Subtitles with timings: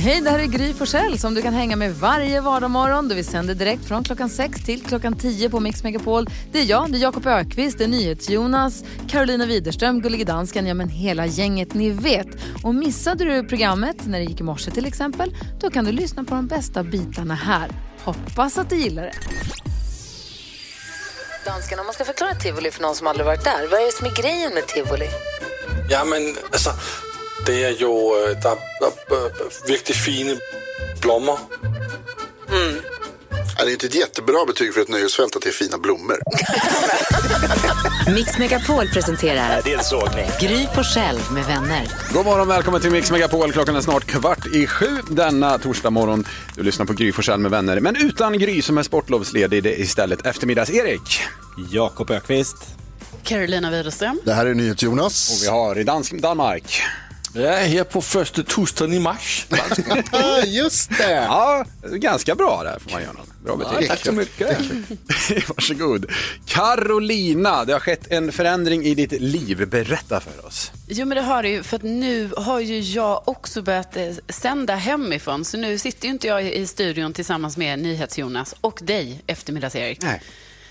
[0.00, 3.08] Hej, det här är Gry Forssell som du kan hänga med varje vardagsmorgon.
[3.08, 6.26] Vi sänder direkt från klockan 6 till klockan 10 på Mix Megapol.
[6.52, 10.74] Det är jag, det är Jakob Ökvist, det är NyhetsJonas, Carolina Widerström, Gullige Dansken, ja
[10.74, 12.26] men hela gänget ni vet.
[12.64, 16.24] Och missade du programmet när det gick i morse till exempel, då kan du lyssna
[16.24, 17.70] på de bästa bitarna här.
[18.04, 19.14] Hoppas att du gillar det.
[21.44, 23.92] Dansken, om man ska förklara tivoli för någon som aldrig varit där, vad är det
[23.92, 25.08] som är grejen med tivoli?
[25.90, 26.70] Ja, men alltså,
[27.46, 30.40] det är ju øh, der, der, øh, virkelig fine
[31.00, 31.38] blommor.
[33.58, 36.16] Ja, det är inte ett jättebra betyg för ett nöjesfält att det är fina blommor.
[38.14, 40.26] Mix Megapol presenterar Det är en sågning.
[40.40, 41.88] Gry Forssell med vänner.
[42.12, 43.52] God morgon, välkommen till Mix Megapol.
[43.52, 46.24] Klockan är snart kvart i sju denna torsdag morgon.
[46.56, 49.62] Du lyssnar på Gry Forssell med vänner, men utan Gry som är sportlovsledig.
[49.62, 51.20] Det är istället eftermiddags-Erik.
[51.70, 52.56] Jakob Ökvist.
[53.24, 54.20] Carolina Widerström.
[54.24, 55.42] Det här är Och NyhetsJonas.
[55.42, 56.82] vi har i dansk Danmark.
[57.38, 59.46] Ja, her på første torsdag i mars.
[60.46, 61.12] Just det!
[61.12, 63.16] Ja, ganska bra där får man göra.
[63.44, 63.88] Bra betyg.
[63.88, 64.58] tack så mycket.
[65.48, 66.06] Varsågod.
[66.46, 69.68] Carolina, det har skett en förändring i ditt liv.
[69.68, 70.72] Berätta för oss.
[70.88, 71.62] Jo, men det har det ju.
[71.62, 75.44] För att nu har ju jag också börjat eh, sända hemifrån.
[75.44, 80.02] Så nu sitter ju inte jag i studion tillsammans med NyhetsJonas och dig, eftermiddags-Erik.
[80.02, 80.22] Nej.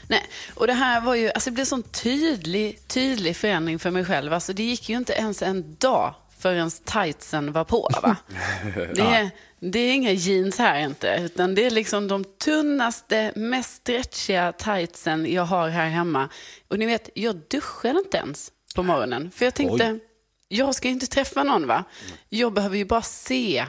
[0.07, 0.23] Nej,
[0.53, 4.33] och det här var ju, alltså det blev sån tydlig, tydlig förändring för mig själv.
[4.33, 7.89] Alltså det gick ju inte ens en dag förrän tightsen var på.
[8.03, 8.15] Va?
[8.95, 13.75] Det, är, det är inga jeans här inte, utan det är liksom de tunnaste, mest
[13.75, 16.29] stretchiga tightsen jag har här hemma.
[16.67, 19.31] Och ni vet, jag duschar inte ens på morgonen.
[19.35, 19.99] För jag tänkte,
[20.47, 21.83] jag ska ju inte träffa någon va?
[22.29, 23.65] Jag behöver ju bara se.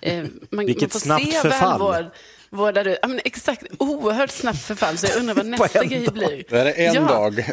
[0.00, 1.70] Eh, man, Vilket man får snabbt se förfall.
[1.80, 2.12] välvård.
[2.50, 2.98] Vårdar du?
[3.02, 4.98] Ja, men exakt, oerhört snabbt förfall.
[4.98, 6.14] Så jag undrar vad nästa grej dag.
[6.14, 6.44] blir.
[6.48, 7.00] Det här är en ja.
[7.08, 7.52] dag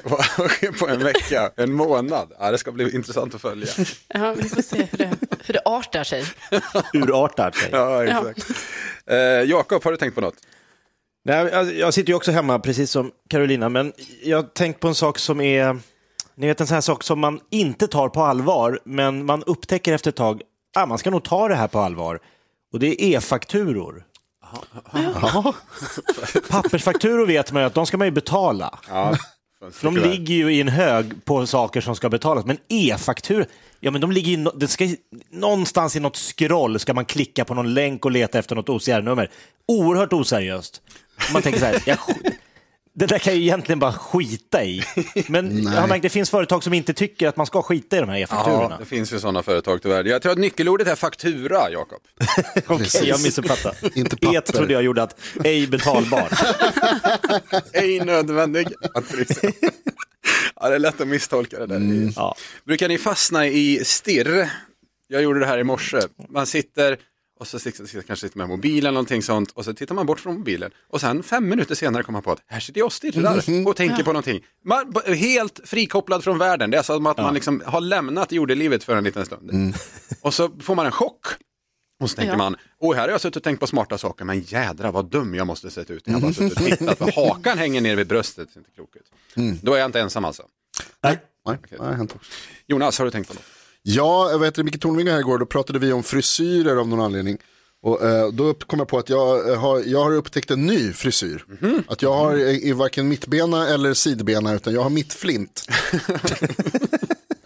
[0.80, 2.32] på en vecka, en månad.
[2.40, 3.68] Ja, det ska bli intressant att följa.
[4.08, 5.12] Ja, vi får se hur det,
[5.46, 6.24] hur det artar sig.
[6.94, 7.70] Urartar sig.
[7.72, 8.52] Ja, exakt.
[9.06, 10.36] Eh, Jakob, har du tänkt på något?
[11.26, 14.88] Nej, jag, jag sitter ju också hemma, precis som Carolina, men jag har tänkt på
[14.88, 15.80] en sak som är,
[16.36, 19.94] ni vet en sån här sak som man inte tar på allvar, men man upptäcker
[19.94, 20.42] efter ett tag,
[20.76, 22.20] ah, man ska nog ta det här på allvar.
[22.74, 24.04] Och det är e-fakturor.
[26.50, 28.80] Pappersfakturor vet man ju att de ska man ju betala.
[28.90, 29.16] Ja,
[29.72, 32.46] För de ligger ju i en hög på saker som ska betalas.
[32.46, 33.46] Men e-fakturor,
[33.80, 34.88] ja men de ligger ju, det ska,
[35.32, 39.32] någonstans i något scroll ska man klicka på någon länk och leta efter något OCR-nummer.
[39.68, 40.82] Oerhört oseriöst.
[41.34, 41.98] Man tänker så här, jag,
[42.98, 44.84] det där kan jag ju egentligen bara skita i.
[45.28, 48.00] Men jag har märkt, det finns företag som inte tycker att man ska skita i
[48.00, 48.78] de här Ja, e-fakturorna.
[48.78, 50.04] det finns ju sådana företag tyvärr.
[50.04, 52.02] Jag tror att nyckelordet är faktura, Jakob.
[52.56, 53.02] Okej, Precis.
[53.04, 53.76] jag missuppfattade.
[54.00, 54.38] Inte papper.
[54.38, 56.30] E trodde jag gjorde att ej betalbar.
[57.74, 58.68] Ej nödvändig.
[60.56, 62.12] ja, det är lätt att misstolka det där.
[62.16, 62.36] Ja.
[62.66, 64.50] Brukar ni fastna i stirr?
[65.08, 66.00] Jag gjorde det här i morse.
[66.30, 66.98] Man sitter
[67.40, 70.06] och så sitter, sitter, kanske sitter med mobilen eller någonting sånt och så tittar man
[70.06, 72.86] bort från mobilen och sen fem minuter senare kommer man på att här sitter jag
[72.86, 74.46] och stirrar och tänker på någonting.
[74.64, 76.72] Man, helt frikopplad från världen.
[76.72, 79.76] Det är som att man liksom har lämnat jordelivet för en liten stund.
[80.22, 81.26] Och så får man en chock.
[82.00, 82.38] Och så tänker Ja.
[82.38, 85.36] man, oj här har jag suttit och tänkt på smarta saker, men jädra vad dum
[85.36, 86.04] jag måste sett ut.
[86.06, 88.50] Jag har bara suttit och tittat, för hakan hänger ner vid bröstet.
[88.54, 89.62] Det inte klok ut.
[89.62, 90.44] Då är jag inte ensam alltså.
[91.04, 92.32] Nej, nej, det har hänt också.
[92.68, 93.44] Jonas, har du tänkt på något?
[93.88, 97.38] Ja, jag vet Micke Tornving här igår, då pratade vi om frisyrer av någon anledning.
[97.82, 100.94] Och eh, då kom jag på att jag eh, har, jag har upptäckt en ny
[100.94, 101.46] frisyr.
[101.88, 105.68] Att jag har i, i varken mittbena eller sidbena, utan jag har mittflint.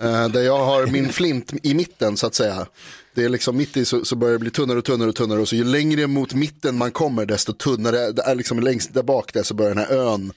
[0.01, 2.67] eh, där jag har min flint i mitten så att säga.
[3.15, 5.39] Det är liksom mitt i så, så börjar det bli tunnare och tunnare och tunnare.
[5.39, 9.03] Och så ju längre mot mitten man kommer desto tunnare, det är liksom längst där
[9.03, 10.33] bak där så börjar den här ön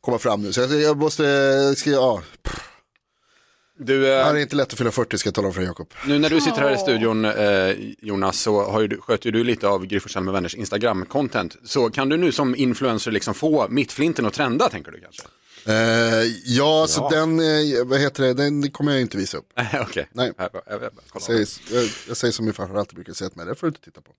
[0.00, 0.52] komma fram nu.
[0.52, 2.22] Så jag, jag måste, ska, ja,
[3.78, 5.62] Du, det eh, här är inte lätt att fylla 40 ska jag tala om för
[5.62, 5.94] Jakob.
[6.06, 9.32] nu när du sitter här i studion, eh, Jonas, så har ju, du- sköter ju
[9.32, 11.56] du lite av Gry med vänners Instagram-content.
[11.64, 15.22] Så kan du nu som influencer liksom få mittflinten att trenda, tänker du kanske?
[15.66, 15.74] Eh,
[16.44, 19.48] ja, så den, eh, vad heter det, den kommer jag inte visa upp.
[19.56, 20.08] Nej, Okej.
[20.12, 20.32] Nej.
[20.38, 21.24] Jag- jag- jag- jag- kolla.
[21.24, 21.46] Säg,
[22.08, 24.00] jag, säger som min farfar alltid brukar säga till mig, det får du inte titta
[24.00, 24.12] på.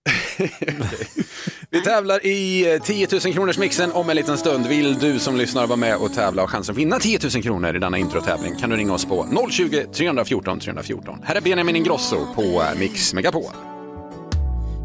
[1.69, 4.67] Vi tävlar i eh, 10 000 kronors mixen om en liten stund.
[4.67, 7.75] Vill du som lyssnar vara med och tävla och chansen att vinna 10 000 kronor
[7.75, 11.19] i denna introtävling kan du ringa oss på 020 314 314.
[11.23, 13.43] Här är Benjamin Ingrosso på eh, Mix Megapol.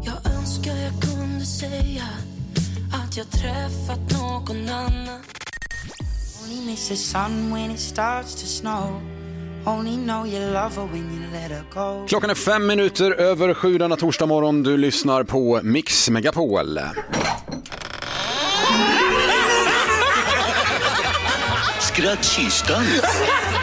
[0.05, 2.03] Jag önskar jag kunde säga
[2.93, 5.19] att jag träffat någon annan
[6.55, 9.01] Only miss the sun when it starts to snow.
[9.65, 12.05] Only know you love her when you let her go.
[12.07, 14.63] Klockan är fem minuter över sju denna torsdag morgon.
[14.63, 16.79] Du lyssnar på Mix Megapol.
[21.95, 22.83] Skrattkistan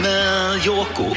[0.03, 1.17] med Jakob.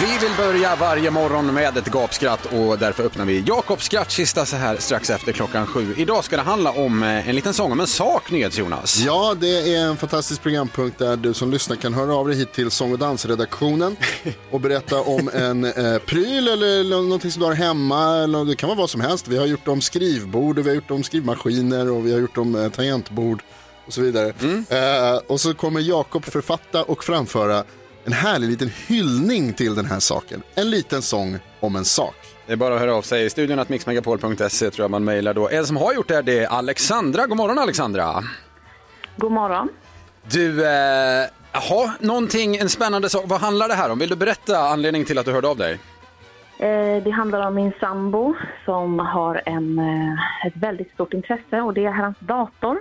[0.00, 4.56] Vi vill börja varje morgon med ett gapskratt och därför öppnar vi Jakobs skrattkista så
[4.56, 5.94] här strax efter klockan sju.
[5.96, 8.98] Idag ska det handla om eh, en liten sång om en sak, NyhetsJonas.
[8.98, 12.52] Ja, det är en fantastisk programpunkt där du som lyssnar kan höra av dig hit
[12.52, 13.96] till sång och dansredaktionen
[14.50, 18.16] och berätta om en eh, pryl eller någonting som du har hemma.
[18.16, 19.28] Eller det kan vara vad som helst.
[19.28, 22.38] Vi har gjort om skrivbord och vi har gjort om skrivmaskiner och vi har gjort
[22.38, 23.42] om eh, tangentbord
[23.86, 24.28] och så vidare.
[24.68, 27.64] Eh, och så kommer Jakob författa och framföra
[28.04, 30.42] en härlig liten hyllning till den här saken.
[30.54, 32.14] En liten sång om en sak.
[32.46, 33.30] Det är bara att höra av sig.
[33.30, 35.48] Studion att mixmegapol.se tror jag man mejlar då.
[35.48, 37.26] En som har gjort det här, det är Alexandra.
[37.26, 38.24] God morgon Alexandra.
[39.16, 39.68] God morgon.
[40.30, 43.22] Du, eh, jaha, någonting, en spännande sak.
[43.26, 43.98] Vad handlar det här om?
[43.98, 45.78] Vill du berätta anledningen till att du hörde av dig?
[46.58, 48.34] Eh, Det handlar om min sambo
[48.64, 52.78] som har en, eh, ett väldigt stort intresse och det är hans dator.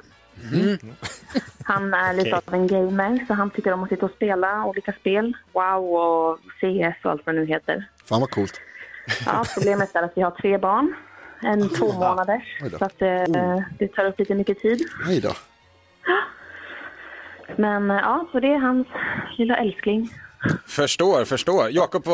[1.63, 2.41] Han är lite Okej.
[2.45, 5.33] av en gamer så han tycker om att sitta och spela olika spel.
[5.53, 7.89] WoW och CS och allt vad det nu heter.
[8.05, 8.61] Fan vad coolt.
[9.25, 10.95] Ja, problemet är att vi har tre barn.
[11.41, 12.59] En två månaders.
[12.63, 12.69] Oj.
[12.79, 13.23] Så att eh,
[13.79, 14.81] det tar upp lite mycket tid.
[15.05, 15.31] Hej då.
[17.55, 18.87] Men ja, så det är hans
[19.37, 20.09] lilla älskling.
[20.67, 21.69] Förstår, förstår.
[21.69, 22.07] Jakob,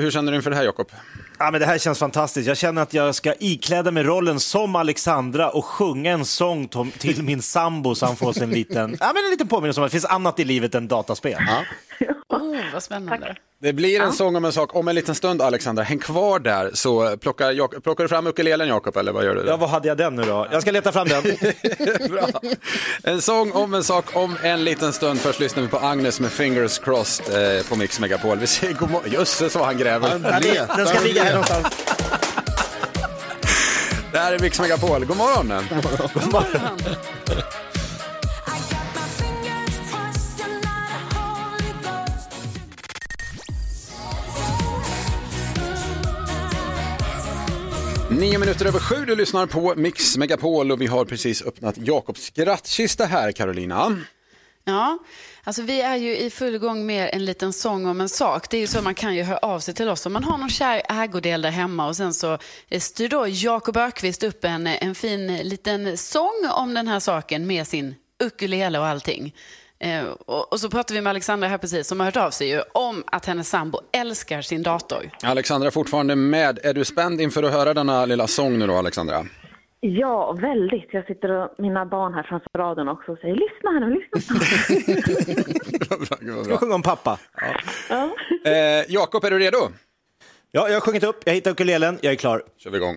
[0.00, 0.90] hur känner du inför det här Jakob?
[1.38, 2.48] Ja, men det här känns fantastiskt.
[2.48, 6.68] Jag känner att jag ska ikläda mig rollen som Alexandra och sjunga en sång
[6.98, 9.84] till min sambo så han får sig en liten, ja, men en liten påminnelse om
[9.84, 11.38] att det finns annat i livet än dataspel.
[12.32, 13.36] Oh, vad spännande.
[13.62, 15.82] Det blir en sång om en sak om en liten stund Alexandra.
[15.84, 19.44] Häng kvar där så plockar, Jak- plockar du fram ukulelen Jakob eller vad gör du?
[19.46, 20.46] Ja, vad hade jag den nu då?
[20.52, 21.22] Jag ska leta fram den.
[22.10, 22.28] Bra.
[23.02, 25.20] En sång om en sak om en liten stund.
[25.20, 28.38] Först lyssnar vi på Agnes med Fingers Crossed eh, på Mix Megapol.
[28.38, 29.10] Vi säger god morgon.
[29.12, 30.08] Jösses vad han gräver.
[30.08, 31.66] Han letar, Den ska ligga här någonstans.
[34.12, 35.04] Det här är Mix Megapol.
[35.04, 35.52] God morgon.
[36.14, 36.78] God morgon.
[48.22, 52.22] Nio minuter över sju, du lyssnar på Mix Megapol och vi har precis öppnat Jakobs
[52.22, 53.98] skrattkista här, Carolina.
[54.64, 54.98] Ja,
[55.44, 58.50] alltså vi är ju i full gång med en liten sång om en sak.
[58.50, 60.38] Det är ju så man kan ju höra av sig till oss om man har
[60.38, 62.38] någon kär ägodel där hemma och sen så
[62.68, 67.00] eh, styr då Jakob Ökvist upp en, eh, en fin liten sång om den här
[67.00, 69.34] saken med sin ukulele och allting.
[69.82, 72.48] Eh, och, och så pratar vi med Alexandra här precis som har hört av sig
[72.48, 75.10] ju om att hennes sambo älskar sin dator.
[75.22, 76.58] Alexandra är fortfarande med.
[76.62, 79.24] Är du spänd inför att höra denna lilla sång nu då, Alexandra?
[79.80, 80.88] Ja, väldigt.
[80.92, 84.36] Jag sitter och mina barn här framför radion också och säger lyssna här nu, lyssna.
[86.48, 87.18] Jag sjunger om pappa.
[88.44, 89.58] Eh, Jakob, är du redo?
[90.50, 92.42] Ja, jag har sjungit upp, jag hittar ukulelen, jag är klar.
[92.58, 92.96] kör vi igång.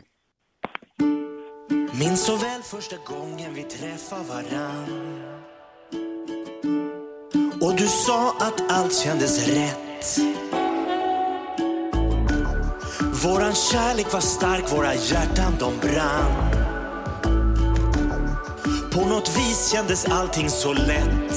[2.00, 5.35] Minns så väl första gången vi träffade varann
[7.66, 10.20] och du sa att allt kändes rätt.
[13.24, 16.52] Våran kärlek var stark, våra hjärtan de brann.
[18.94, 21.34] På något vis kändes allting så lätt.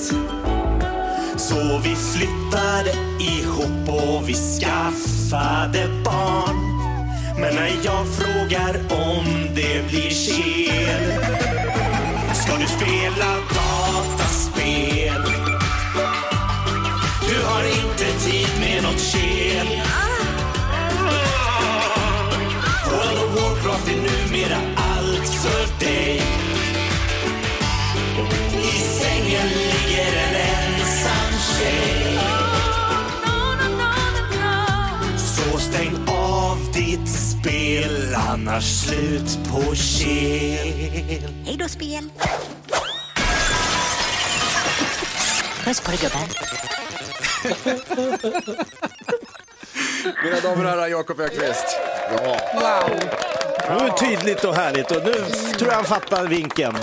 [1.37, 6.57] Så vi flyttade ihop och vi skaffade barn.
[7.41, 11.13] Men när jag frågar om det blir kel
[12.35, 15.38] Ska du spela dataspel?
[17.59, 19.67] Har inte tid med nåt kel
[22.91, 26.23] World of Warcraft är numera allt för dig
[28.63, 32.19] I sängen ligger en ensam tjej
[35.17, 42.11] Så stäng av ditt spel annars slut på kel Hej då spel!
[45.65, 46.68] Puss på dig gubben.
[50.25, 51.67] Mina damer och herrar, Jakob Ökvist.
[52.11, 52.99] Wow.
[53.69, 55.13] Det var tydligt och härligt och nu
[55.59, 56.75] tror jag han fattar vinken.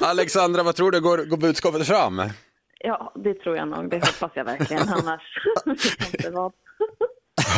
[0.00, 1.00] Alexandra, vad tror du?
[1.00, 2.22] Går, går budskapet fram?
[2.78, 3.90] Ja, det tror jag nog.
[3.90, 4.88] Det hoppas jag verkligen.
[4.88, 5.22] Annars.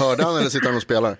[0.01, 1.17] Hörde han eller sitter han och spelar?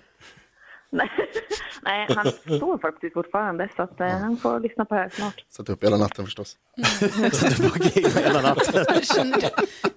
[0.89, 5.45] Nej, han står faktiskt fortfarande så att, eh, han får lyssna på det här snart.
[5.49, 6.57] Satt upp hela natten förstås.
[8.15, 8.85] hela natten.
[9.03, 9.49] känner, du,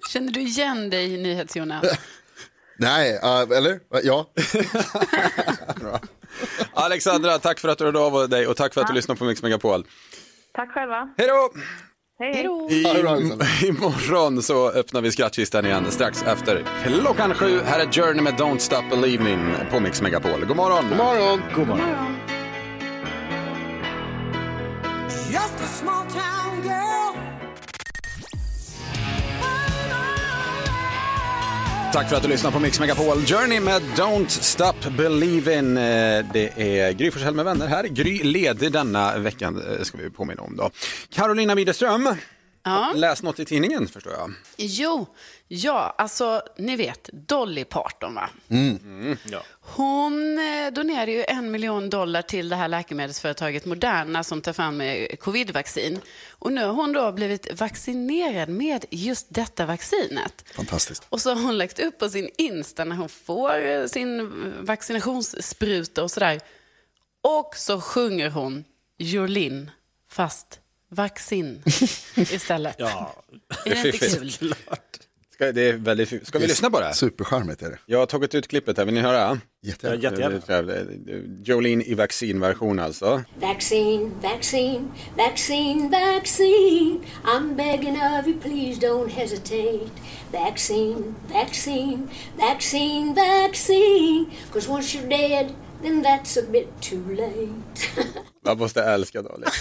[0.09, 1.83] känner du igen dig i NyhetsJonas?
[2.77, 3.71] Nej, uh, eller?
[3.73, 4.25] Uh, ja.
[6.73, 8.95] Alexandra, tack för att du hörde av dig och tack för att du Ja.
[8.95, 9.85] lyssnade på Mix Megapol.
[10.53, 11.13] Tack själva.
[11.17, 11.49] Hej då!
[12.21, 12.67] Hej, då.
[12.69, 12.83] I,
[13.67, 17.59] imorgon så öppnar vi skrattkistan igen strax efter klockan sju.
[17.65, 20.45] Här är Journey med Don't Stop Believing på Mix Megapol.
[20.45, 20.85] God morgon!
[20.89, 21.41] God morgon!
[21.55, 22.17] God morgon.
[25.31, 27.30] Just a small town girl.
[31.93, 33.17] Tack för att du lyssnar på Mix Megapol.
[33.17, 35.77] Journey med Don't Stop Believing.
[35.77, 37.83] Eh, det är Gry Forssell med vänner här.
[37.83, 40.69] Gry ledig denna veckan, eh, ska vi påminna om då.
[41.09, 42.15] Carolina Widerström,
[42.63, 42.91] Ja.
[42.95, 44.33] läs något i tidningen förstår jag.
[44.57, 45.07] Jo,
[45.47, 48.29] ja, alltså ni vet Dolly Parton va?
[48.49, 49.17] Mm.
[49.31, 49.43] Ja.
[49.61, 54.81] Hon eh, donerade ju en miljon dollar till det här läkemedelsföretaget Moderna som tar fram
[54.81, 55.99] eh, covidvaccin.
[56.29, 60.45] Och nu har hon då blivit vaccinerad med just detta vaccinet.
[60.55, 61.05] Fantastiskt.
[61.09, 64.31] Och så har hon lagt upp på sin Insta när hon får eh, sin
[64.65, 66.39] vaccinationsspruta och sådär.
[67.21, 68.63] Och så sjunger hon
[68.97, 69.71] Jolin
[70.09, 70.59] fast
[70.91, 71.63] vaccin
[72.15, 72.75] istället.
[72.79, 73.23] Ja,
[73.65, 74.31] Är det inte kul?
[75.33, 76.93] Ska, det är väldigt, fi- ska vi lyssna på det?
[76.93, 77.79] Supercharmigt är det.
[77.85, 79.39] Jag har tagit ut klippet här, vill ni höra?
[79.61, 80.19] Jättegärna.
[80.19, 81.41] Ja, jättegärna.
[81.43, 83.23] Jolene i vaccinversion alltså.
[83.39, 86.99] Vaccine, vaccine, vaccine, vaccine.
[87.23, 89.89] I'm begging of you, please don't hesitate.
[90.31, 92.07] Vaccine, vaccine,
[92.37, 94.25] vaccine, vaccine.
[94.53, 98.03] Cause once you're dead, then that's a bit too late.
[98.45, 99.45] Man måste älska Dolly.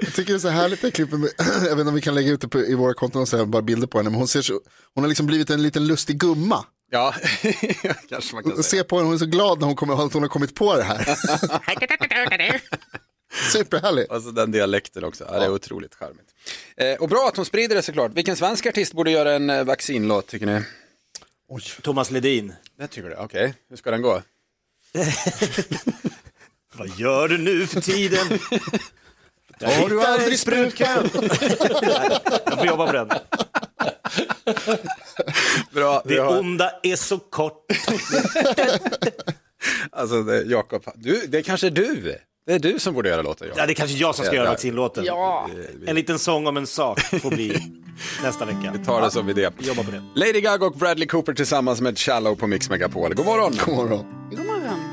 [0.00, 1.20] Jag tycker det är så härligt det klippet.
[1.20, 3.28] Med, jag vet inte om vi kan lägga ut det på, i våra konton och
[3.28, 4.10] så här, bara bilder på henne.
[4.10, 4.60] Men hon, ser så,
[4.94, 6.64] hon har liksom blivit en liten lustig gumma.
[6.90, 7.14] Ja,
[8.08, 8.84] kanske man kan Se säga.
[8.84, 10.82] på henne, hon är så glad när hon, kommer, att hon har kommit på det
[10.82, 11.04] här.
[13.52, 14.06] Superhärlig.
[14.10, 16.34] Alltså den dialekten också, ja, det är otroligt charmigt.
[16.76, 18.12] Eh, och bra att hon sprider det såklart.
[18.14, 20.62] Vilken svensk artist borde göra en eh, vaccinlåt tycker ni?
[21.82, 22.52] Thomas Ledin.
[22.78, 23.54] Det tycker du, okej.
[23.68, 24.22] Hur ska den gå?
[26.78, 28.26] Vad gör du nu för tiden?
[29.58, 31.08] Jag Har du aldrig en sprutkön?
[32.44, 33.08] Jag får jobba på den.
[35.72, 37.66] Bra, Det har, onda är så kort.
[39.92, 42.18] alltså det- Jakob, du, det är kanske du.
[42.46, 43.46] Det är du som borde göra låten.
[43.48, 43.60] Jakob.
[43.60, 45.04] Ja, det är kanske jag som ska Ja, göra vaccinlåten.
[45.04, 45.48] Ja.
[45.86, 47.62] En liten sång om en sak får bli
[48.22, 48.72] nästa vecka.
[48.78, 49.50] Vi tar det som idé.
[49.58, 50.02] Jobba på det.
[50.14, 53.14] Lady Gaga och Bradley Cooper tillsammans med Shallow på Mix Megapol.
[53.14, 53.58] God morgon!
[53.66, 54.04] God morgon.
[54.30, 54.87] God morgon.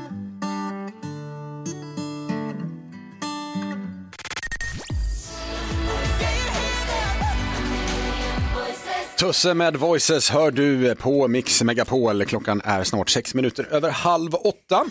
[9.18, 12.24] Tusse med Voices hör du på Mix Megapol.
[12.24, 14.84] Klockan är snart sex minuter över halv åtta.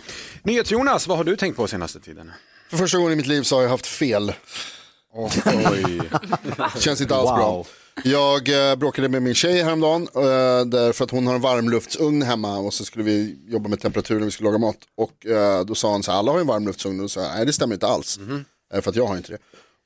[0.44, 2.32] NyhetsJonas, vad har du tänkt på senaste tiden?
[2.70, 4.34] För första gången i mitt liv så har jag haft fel.
[5.13, 6.01] Oj.
[6.79, 7.36] Känns inte alls Wow.
[7.38, 7.65] bra.
[8.03, 12.58] Jag eh, bråkade med min tjej häromdagen eh, därför att hon har en varmluftsugn hemma
[12.58, 14.77] och så skulle vi jobba med temperaturen vi skulle laga mat.
[14.98, 17.00] Och eh, då sa hon så här, alla har ju en varmluftsugn.
[17.00, 18.20] Och då sa jag, nej det stämmer inte alls.
[18.74, 19.38] Eh, för att jag har inte det.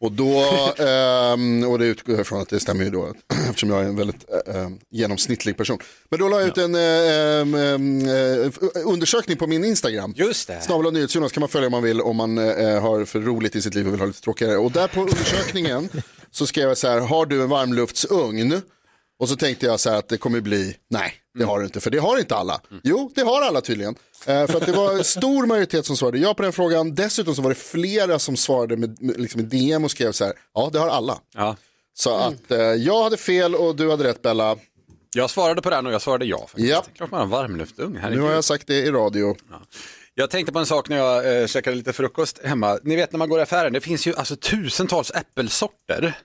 [0.01, 0.43] Och, då,
[0.77, 3.13] ehm, och det utgår jag ifrån att det stämmer ju då
[3.49, 5.79] eftersom jag är en väldigt eh, eh, genomsnittlig person.
[6.09, 8.51] Men då la jag ut en eh, ehm, ehm, eh,
[8.85, 10.13] undersökning på min Instagram.
[10.15, 10.61] Just det.
[10.61, 13.61] Snabel Nyhetsjonas kan man följa om man vill om man eh, har för roligt i
[13.61, 14.57] sitt liv och vill ha lite tråkigare.
[14.57, 15.89] Och där på undersökningen
[16.31, 18.61] så skrev jag så här, har du en varmluftsugn?
[19.19, 21.79] Och så tänkte jag så här att det kommer bli, nej det har du inte,
[21.79, 22.61] för det har inte alla.
[22.83, 23.95] Jo, det har alla tydligen.
[24.25, 26.95] Eh, för att det var stor majoritet som svarade ja på den frågan.
[26.95, 30.33] Dessutom så var det flera som svarade med, med, liksom DM och skrev så här,
[30.53, 31.19] ja det har alla.
[31.35, 31.55] Ja.
[31.93, 34.55] Så att eh, jag hade fel och du hade rätt Bella.
[35.15, 36.39] Jag svarade på den och jag svarade ja.
[36.39, 36.69] Faktiskt.
[36.69, 36.85] Ja.
[36.93, 37.99] Klart man har en varmluftugn.
[38.11, 39.35] Nu har jag sagt det i radio.
[40.13, 42.79] Jag tänkte på en sak när jag eh, käkade lite frukost hemma.
[42.83, 46.17] Ni vet när man går i affären, det finns ju alltså tusentals äppelsorter.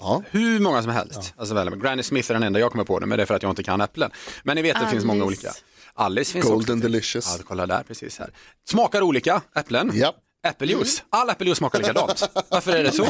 [0.00, 0.22] Ja.
[0.30, 1.34] Hur många som helst.
[1.36, 3.34] Alltså, väl, Granny Smith är den enda jag kommer på nu, men det är för
[3.34, 4.10] att jag inte kan äpplen.
[4.42, 5.46] Men ni vet, det finns många Alice.
[5.46, 5.58] olika.
[5.94, 6.88] Alice finns Golden också.
[6.88, 7.36] delicious.
[7.38, 8.30] Ja, kolla där, precis här.
[8.70, 9.90] Smakar olika, äpplen.
[9.94, 10.14] Ja.
[10.46, 11.02] Äppeljuice.
[11.10, 12.30] All äppeljuice smakar likadant.
[12.48, 13.04] Varför är det så?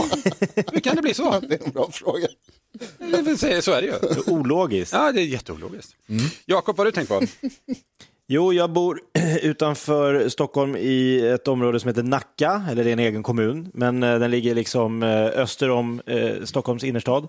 [0.72, 1.40] Hur kan det bli så?
[1.40, 2.28] Det är en bra fråga.
[3.62, 4.32] Så är det ju.
[4.32, 4.92] Ologiskt.
[4.92, 5.96] Ja, det är jätteologiskt.
[6.44, 7.20] Jakob, vad har du tänkt på?
[8.32, 9.00] Jo, jag bor
[9.42, 14.02] utanför Stockholm i ett område som heter Nacka, eller det är en egen kommun, men
[14.02, 17.28] eh, den ligger liksom eh, öster om eh, Stockholms innerstad.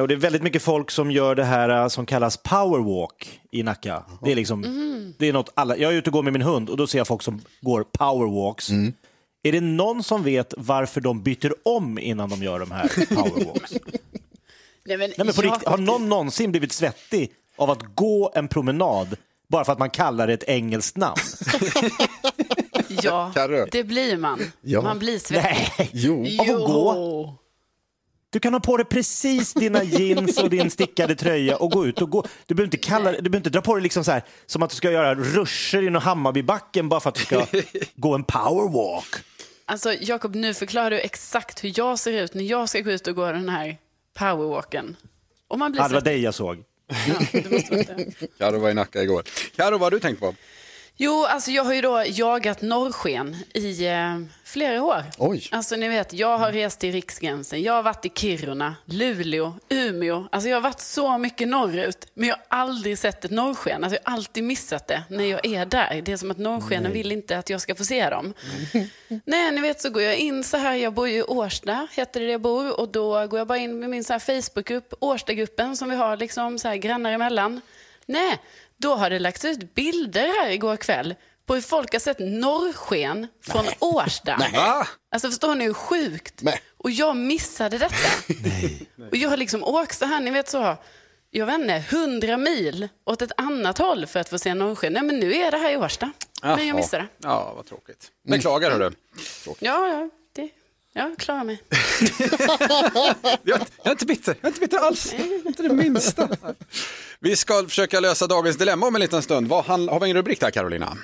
[0.00, 4.04] Och det är väldigt mycket folk som gör det här som kallas powerwalk i Nacka.
[4.24, 4.62] Det är liksom,
[5.18, 6.98] det är något alla, jag är ute och går med min hund och då ser
[6.98, 8.70] jag folk som går powerwalks.
[9.42, 13.72] Är det någon som vet varför de byter om innan de gör de här powerwalks?
[14.84, 18.32] Nej, men, Nej, men på ja, riktigt, har någon någonsin blivit svettig av att gå
[18.34, 19.16] en promenad
[19.52, 21.16] bara för att man kallar det ett engelskt namn?
[23.02, 23.66] Ja, Carro.
[23.72, 24.40] det blir man.
[24.60, 24.82] Ja.
[24.82, 25.70] Man blir svettig.
[25.78, 26.26] Nej, Jo.
[26.40, 27.34] av att gå.
[28.30, 32.02] Du kan ha på dig precis dina jeans och din stickade tröja och gå ut
[32.02, 32.24] och gå.
[32.46, 34.70] Du behöver inte, kalla, du behöver inte dra på dig liksom så här, som att
[34.70, 37.46] du ska göra ruscher i någon Hammarbybacken bara för att du ska
[37.94, 39.14] gå en powerwalk.
[39.64, 43.06] Alltså Jakob, nu förklarar du exakt hur jag ser ut när jag ska gå ut
[43.06, 43.76] och gå den här
[44.18, 44.96] powerwalken.
[45.48, 46.64] Om man blir Ja, det var dig jag såg.
[48.38, 49.22] Karo var i Nacka igår.
[49.56, 50.34] Karo, vad har du tänkt på?
[51.04, 55.04] Jo, alltså jag har ju då jagat norrsken i eh, flera år.
[55.18, 55.48] Oj.
[55.50, 60.28] Alltså ni vet, jag har rest till Riksgränsen, jag har varit i Kiruna, Luleå, Umeå.
[60.32, 63.84] Alltså jag har varit så mycket norrut, men jag har aldrig sett ett norrsken.
[63.84, 66.02] Alltså jag har alltid missat det när jag är där.
[66.04, 68.34] Det är som att norrskenen vill inte att jag ska få se dem.
[69.24, 72.20] Nej, ni vet så går jag in så här, jag bor ju i Årsta, heter
[72.20, 74.94] det där jag bor, och då går jag bara in med min så här Facebookgrupp,
[75.00, 77.60] Årstagruppen som vi har liksom så här grannar emellan.
[78.06, 78.38] Nej,
[78.82, 81.14] då har det lagts ut bilder här igår kväll
[81.46, 84.36] på hur folk har sett norrsken från Årsta.
[84.52, 84.86] Va?
[85.10, 86.42] Alltså förstår ni hur sjukt?
[86.78, 87.94] Och jag missade detta.
[89.10, 90.76] Och jag har liksom åkt så här, ni vet så,
[91.30, 94.92] jag vet inte, hundra mil åt ett annat håll för att få se norrsken.
[94.92, 96.12] Nej men nu är det här i Årsta.
[96.42, 97.08] Men jag missade det.
[97.28, 98.08] Ja, vad tråkigt.
[98.28, 98.90] Beklagar hördu.
[99.46, 100.10] Ja, ja, det,
[100.92, 101.62] jag klarar mig.
[103.42, 105.14] Jag, jag är inte bitter, jag är inte bitter alls.
[105.46, 106.28] Inte det minsta.
[107.20, 109.48] Vi ska försöka lösa dagens dilemma om en liten stund.
[109.48, 110.96] Vad han, har vi en rubrik där Carolina?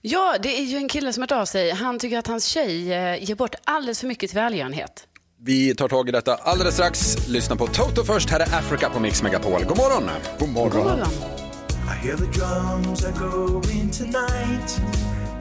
[0.00, 1.70] Ja, det är ju en kille som har hört av sig.
[1.70, 5.06] Han tycker att hans tjej eh, ger bort alldeles för mycket till välgörenhet.
[5.40, 7.28] Vi tar tag i detta alldeles strax.
[7.28, 8.30] Lyssna på Toto först.
[8.30, 9.64] Här är Africa på Mix Megapol.
[9.64, 10.10] God morgon!
[10.38, 10.98] God God morgon.
[10.98, 14.80] I hear the drums are going tonight.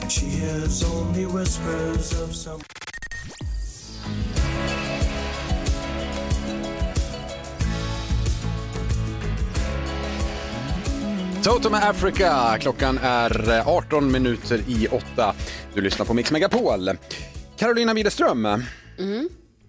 [0.02, 2.62] And she hears only whispers of some.
[11.44, 12.58] Toto med Africa.
[12.60, 15.36] Klockan är eh, 18 minuter i 8.
[15.74, 16.90] Du lyssnar på Mix Megapol.
[17.58, 18.46] Carolina Widerström.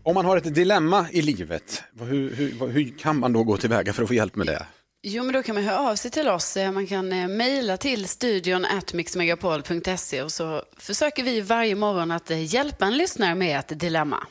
[0.03, 3.93] Om man har ett dilemma i livet, hur, hur, hur kan man då gå tillväga
[3.93, 4.67] för att få hjälp med det?
[5.05, 6.57] Jo, men då kan man höra av sig till oss.
[6.57, 12.11] Eh, Man kan eh, mejla till studion at mixmegapol.se och så försöker vi varje morgon
[12.11, 14.27] att eh, hjälpa en lyssnare med ett dilemma.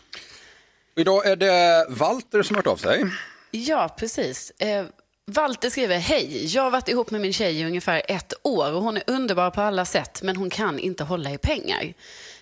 [0.95, 3.05] Idag är det Walter som har hört av sig.
[3.51, 4.51] Ja, precis.
[4.59, 4.85] Eh,
[5.25, 8.83] Walter skriver, hej, jag har varit ihop med min tjej i ungefär ett år och
[8.83, 11.93] hon är underbar på alla sätt men hon kan inte hålla i pengar.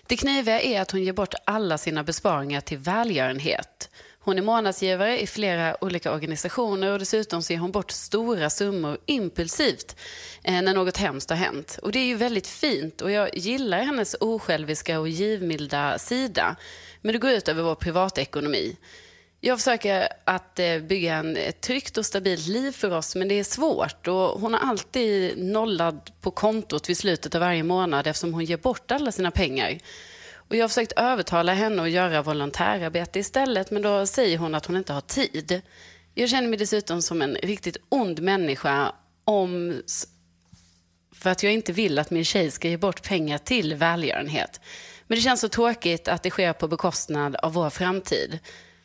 [0.06, 3.90] Det kniviga är att hon ger bort alla sina besparingar till välgörenhet.
[4.22, 8.98] Hon är månadsgivare i flera olika organisationer och dessutom så ger hon bort stora summor
[9.06, 9.96] impulsivt
[10.42, 11.78] eh, när något hemskt har hänt.
[11.82, 16.56] Och det är ju väldigt fint och jag gillar hennes osjälviska och givmilda sida.
[17.00, 18.76] Men det går ut över vår privatekonomi.
[19.40, 23.34] Jag försöker att eh, bygga en, ett tryggt och stabilt liv för oss, men det
[23.34, 24.08] är svårt.
[24.08, 28.56] Och hon har alltid nollad på kontot vid slutet av varje månad eftersom hon ger
[28.56, 29.78] bort alla sina pengar.
[30.50, 34.66] Och jag har försökt övertala henne att göra volontärarbete istället, men då säger hon att
[34.66, 35.62] hon inte har tid.
[36.14, 38.92] Jag känner mig dessutom som en riktigt ond människa
[39.24, 39.82] om
[41.14, 44.60] för att jag inte vill att min tjej ska ge bort pengar till välgörenhet.
[45.06, 48.38] Men det känns så tråkigt att det sker på bekostnad av vår framtid.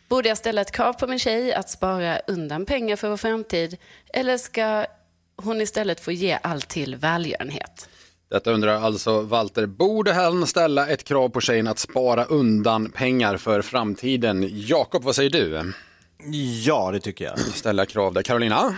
[0.08, 3.78] Borde jag ställa ett krav på min tjej att spara undan pengar för vår framtid
[4.14, 4.86] eller ska
[5.36, 7.90] hon istället få ge allt till välgörenhet?
[8.30, 9.66] Detta undrar alltså Walter.
[9.66, 14.50] Borde han ställa ett krav på tjejen att spara undan pengar för framtiden?
[14.52, 15.74] Jakob, vad säger du?
[16.66, 17.40] Ja, det tycker jag.
[17.40, 18.22] Ställa krav där.
[18.22, 18.76] Carolina?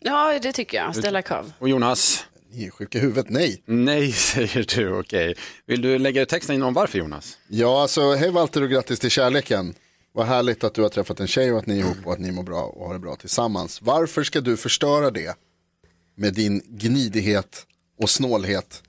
[0.00, 0.96] Ja, det tycker jag.
[0.96, 1.52] Ställa krav.
[1.58, 2.24] Och Jonas?
[2.52, 3.62] Ni är sjuka i huvudet, nej.
[3.66, 5.34] Nej, säger du, okej.
[5.66, 7.38] Vill du lägga texten in om varför Jonas?
[7.48, 9.74] Ja, alltså hej Walter och grattis till kärleken.
[10.12, 12.18] Vad härligt att du har träffat en tjej och att ni är ihop och att
[12.18, 13.82] ni mår bra och har det bra tillsammans.
[13.82, 15.36] Varför ska du förstöra det
[16.14, 17.66] med din gnidighet
[18.02, 18.82] och snålhet?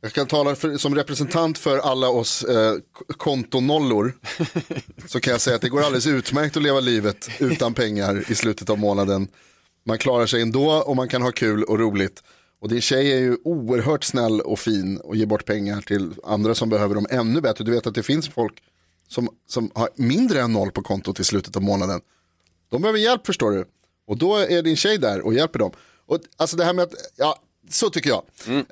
[0.00, 2.74] Jag kan tala för, som representant för alla oss eh,
[3.16, 4.18] kontonollor.
[5.06, 8.34] så kan jag säga att det går alldeles utmärkt att leva livet utan pengar i
[8.34, 9.28] slutet av månaden.
[9.84, 12.22] Man klarar sig ändå och man kan ha kul och roligt.
[12.60, 16.54] Och din tjej är ju oerhört snäll och fin och ger bort pengar till andra
[16.54, 17.64] som behöver dem ännu bättre.
[17.64, 18.62] Du vet att det finns folk
[19.08, 22.00] som, som har mindre än noll på kontot i slutet av månaden.
[22.70, 23.64] De behöver hjälp förstår du.
[24.06, 25.70] Och då är din tjej där och hjälper dem.
[26.06, 27.40] Och alltså det här med att, ja,
[27.70, 28.22] så tycker jag.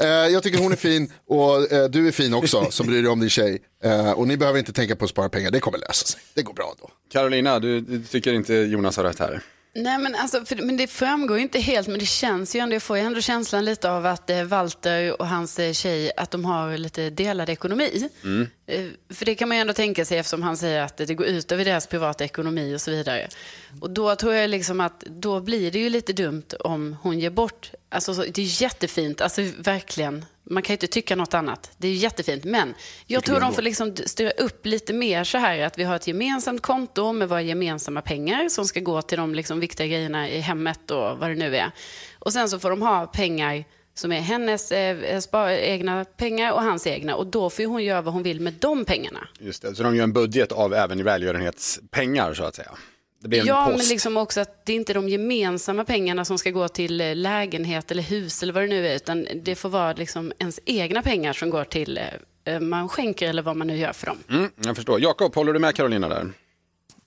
[0.01, 3.11] Eh, jag tycker hon är fin och eh, du är fin också som bryr dig
[3.11, 3.63] om din tjej.
[3.85, 6.21] Eh, och ni behöver inte tänka på att spara pengar, det kommer lösa sig.
[6.35, 6.91] Det går bra då.
[7.13, 9.43] Carolina, du, du tycker inte Jonas har rätt här?
[9.75, 12.75] Nej, men, alltså, för, men det framgår ju inte helt, men det känns ju ändå,
[12.75, 16.31] jag får ju ändå känslan lite av att eh, Walter och hans eh, tjej, att
[16.31, 18.09] de har lite delad ekonomi.
[18.25, 18.49] Mm.
[18.66, 21.27] Eh, För det kan man ju ändå tänka sig eftersom han säger att det går
[21.27, 23.29] ut över deras privata ekonomi och så vidare.
[23.81, 27.31] Och då tror jag liksom att då blir det ju lite dumt om hon ger
[27.31, 30.25] bort, alltså så- det är jättefint, alltså verkligen.
[30.44, 31.70] Man kan ju inte tycka något annat.
[31.79, 32.44] Det är jättefint.
[32.44, 32.75] Men
[33.07, 36.07] jag tror de får liksom styra upp lite mer så här att vi har ett
[36.07, 40.40] gemensamt konto med våra gemensamma pengar som ska gå till de liksom viktiga grejerna i
[40.40, 41.70] hemmet och vad det nu är.
[42.18, 43.64] Och sen så får de ha pengar
[43.95, 47.15] som är hennes eh, spar, egna pengar och hans egna.
[47.17, 49.29] Och då får hon göra vad hon vill med de pengarna.
[49.41, 52.71] Just det, så de gör en budget av även välgörenhetspengar så att säga.
[53.21, 53.79] Det blir Ja, post.
[53.79, 57.15] men liksom också att det inte är de gemensamma pengarna som ska gå till eh,
[57.17, 61.03] lägenhet eller hus eller vad det nu är, utan det får vara liksom ens egna
[61.03, 62.01] pengar som går till
[62.45, 64.19] eh, man skänker eller vad man nu gör för dem.
[64.31, 65.01] Mm, jag förstår.
[65.01, 66.33] Jakob, håller du med Carolina där?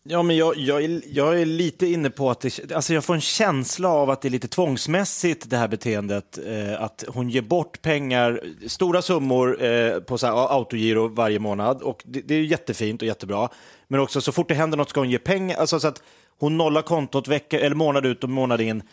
[0.08, 3.14] Ja, men jag, jag, är, jag är lite inne på att det, alltså jag får
[3.14, 6.38] en känsla av att det är lite tvångsmässigt det här beteendet.
[6.48, 11.82] Eh, att hon ger bort pengar, stora summor eh, på så här, autogiro varje månad.
[11.82, 13.50] Och det, det är jättefint och jättebra.
[13.88, 15.58] Men också så fort det händer något ska hon ge pengar.
[15.58, 16.04] Alltså så att
[16.40, 18.84] hon nollar kontot vecka, eller månad ut och månad in.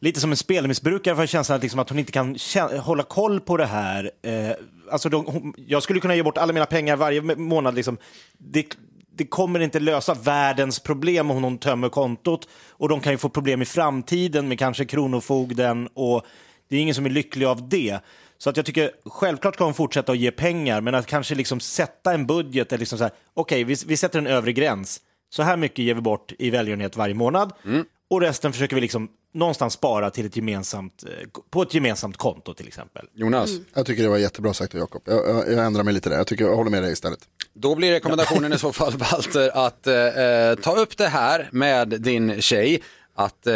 [0.00, 2.36] Lite som en spelmissbrukare får jag känslan att, liksom att hon inte kan
[2.80, 4.10] hålla koll på det här.
[4.22, 4.50] Eh,
[4.90, 7.74] alltså de, hon, jag skulle kunna ge bort alla mina pengar varje månad.
[7.74, 7.98] Liksom.
[8.38, 8.76] Det,
[9.16, 12.48] det kommer inte lösa världens problem om hon tömmer kontot.
[12.70, 15.88] Och de kan ju få problem i framtiden med kanske Kronofogden.
[15.94, 16.22] Och
[16.68, 17.98] det är ingen som är lycklig av det.
[18.38, 21.60] Så att jag tycker självklart ska hon fortsätta att ge pengar, men att kanske liksom
[21.60, 22.68] sätta en budget.
[22.68, 25.00] Där liksom så här, Okej, vi, vi sätter en övre gräns.
[25.30, 27.52] Så här mycket ger vi bort i välgörenhet varje månad.
[27.64, 27.84] Mm.
[28.10, 32.54] Och resten försöker vi liksom någonstans spara till ett gemensamt, eh, på ett gemensamt konto
[32.54, 33.06] till exempel.
[33.14, 33.50] Jonas?
[33.74, 35.02] Jag tycker det var jättebra sagt av Jakob.
[35.04, 36.16] Jag, jag, jag ändrar mig lite där.
[36.16, 37.18] Jag, tycker, jag håller med dig istället.
[37.52, 42.40] Då blir rekommendationen i så fall, Walter, att eh, ta upp det här med din
[42.42, 42.82] tjej.
[43.14, 43.54] Att, eh,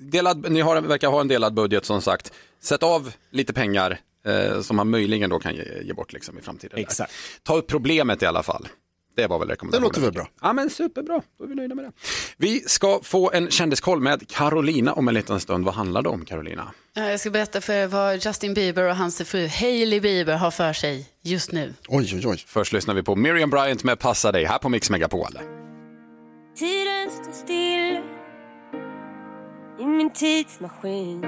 [0.00, 2.32] delad, ni har, verkar ha en delad budget som sagt.
[2.60, 6.42] Sätt av lite pengar eh, som man möjligen då kan ge, ge bort liksom, i
[6.42, 6.76] framtiden.
[6.76, 6.82] där.
[6.82, 7.12] Exakt.
[7.42, 8.68] Ta upp problemet i alla fall.
[9.16, 9.82] Det var väl rekommendationen.
[9.82, 10.28] Det låter väl bra.
[10.42, 11.92] Ja men superbra, då är vi nöjda med det.
[12.36, 15.64] Vi ska få en kändiskoll med Carolina om en liten stund.
[15.64, 16.72] Vad handlar det om Carolina?
[16.94, 20.50] Ja, Jag ska berätta för er vad Justin Bieber och hans fru Hailey Bieber har
[20.50, 21.74] för sig just nu.
[21.88, 22.44] Oj, oj, oj.
[22.46, 25.38] Först lyssnar vi på Miriam Bryant med Passa dig här på Mix Megapol.
[26.58, 28.00] Tiden står still
[29.80, 31.24] i min tidsmaskin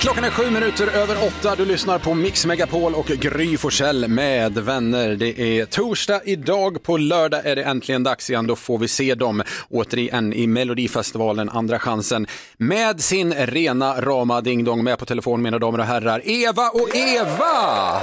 [0.00, 1.56] Klockan är sju minuter över åtta.
[1.56, 5.16] Du lyssnar på Mix Megapol och Gry Forssell med vänner.
[5.16, 6.82] Det är torsdag idag.
[6.82, 8.46] På lördag är det äntligen dags igen.
[8.46, 12.26] Då får vi se dem återigen i Melodifestivalen, Andra chansen.
[12.56, 16.22] Med sin rena rama ding-dong med på telefon, mina damer och herrar.
[16.24, 18.00] Eva och Eva!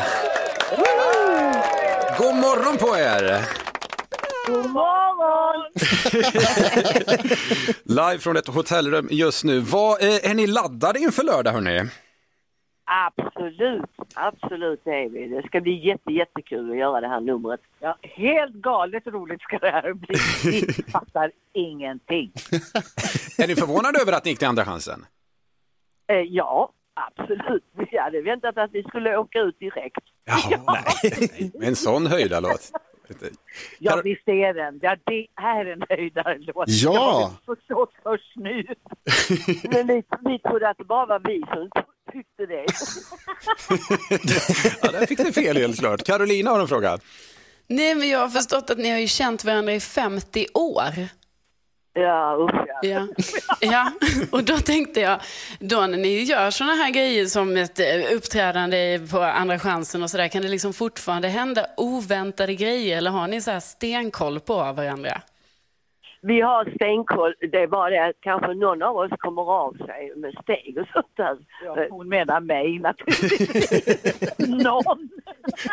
[2.18, 3.67] God morgon på er!
[4.48, 5.72] God morgon!
[7.84, 9.60] Live från ett hotellrum just nu.
[9.60, 11.90] Vad, är ni laddade inför lördag hörni?
[12.86, 15.28] Absolut, absolut det är vi.
[15.28, 17.60] Det ska bli jätte, jättekul att göra det här numret.
[17.80, 20.16] Ja, helt galet roligt ska det här bli.
[20.44, 22.32] Vi fattar ingenting.
[23.38, 25.06] Är ni förvånade över att ni gick till Andra chansen?
[26.08, 27.64] Eh, ja, absolut.
[27.92, 30.04] Vi hade väntat att vi skulle åka ut direkt.
[30.26, 31.52] Jaha, nej.
[31.54, 32.72] Med en sån höjdarlåt.
[33.80, 34.80] Ja, visst är den.
[34.82, 36.66] Ja, det är en höjdare låt.
[36.68, 36.92] Ja.
[36.92, 36.98] Det
[37.48, 38.64] har förstått först nu.
[39.72, 41.70] Men vi, vi trodde att det bara var vi som
[42.12, 42.66] tyckte det.
[44.82, 46.04] Ja, där fick ni fel helt klart.
[46.04, 47.00] Carolina har en fråga.
[47.68, 51.08] Nej, men jag har förstått att ni har ju känt varandra i 50 år.
[51.98, 52.90] Ja, usch ja.
[52.90, 53.08] Ja.
[53.62, 53.92] ja,
[54.32, 55.20] och då tänkte jag,
[55.60, 60.10] då när ni gör sådana här grejer som ett eh, uppträdande på Andra chansen och
[60.10, 64.54] sådär, kan det liksom fortfarande hända oväntade grejer eller har ni så här stenkoll på
[64.54, 65.22] varandra?
[66.22, 70.14] Vi har stenkoll, det är bara det att kanske någon av oss kommer av sig
[70.16, 71.38] med steg och sånt där.
[71.66, 74.40] Ja, hon menar mig naturligtvis.
[74.64, 75.10] någon.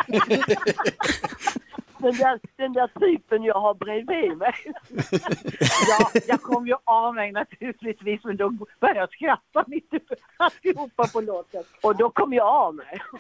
[2.04, 4.54] den, där, den där typen jag har bredvid mig.
[5.88, 10.00] ja, jag kom ju av mig naturligtvis men då började jag skratta mitt i
[10.36, 11.62] alltihopa på låten.
[11.82, 13.02] Och då kom jag av mig.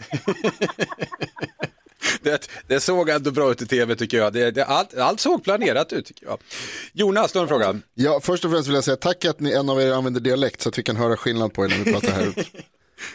[2.22, 4.32] Det, det såg ändå bra ut i tv tycker jag.
[4.32, 6.38] Det, det, allt, allt såg planerat ut tycker jag.
[6.92, 7.80] Jonas, du har en fråga.
[7.94, 10.60] Ja, först och främst vill jag säga tack att ni, en av er använder dialekt
[10.60, 12.32] så att vi kan höra skillnad på er när vi pratar här.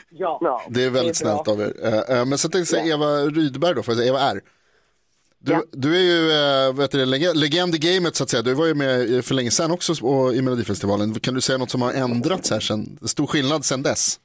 [0.10, 1.44] Ja, Det är väldigt bra.
[1.44, 1.74] snällt av er.
[1.84, 4.42] Eh, eh, Men så tänkte jag säga Eva Rydberg då, säga, Eva R.
[5.42, 5.64] Du, Ja.
[5.72, 6.32] du är ju
[6.70, 8.44] äh, vet du, leg- legend i gamet så att säga.
[8.44, 11.14] Du var ju med för länge sedan också och, i Melodifestivalen.
[11.14, 12.98] Kan du säga något som har ändrats här sen?
[13.02, 14.20] Stor skillnad sen dess?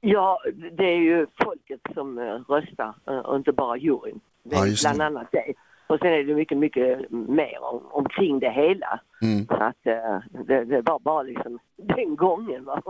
[0.00, 0.38] Ja,
[0.78, 4.20] det är ju folket som eh, röstar eh, och inte bara juryn.
[4.44, 4.94] Det Ja, just det.
[4.94, 5.52] bland annat det.
[5.86, 9.00] Och sen är det mycket, mycket mer om, omkring det hela.
[9.22, 9.46] Mm.
[9.46, 11.58] Så att eh, det, det var bara liksom
[11.96, 12.82] den gången var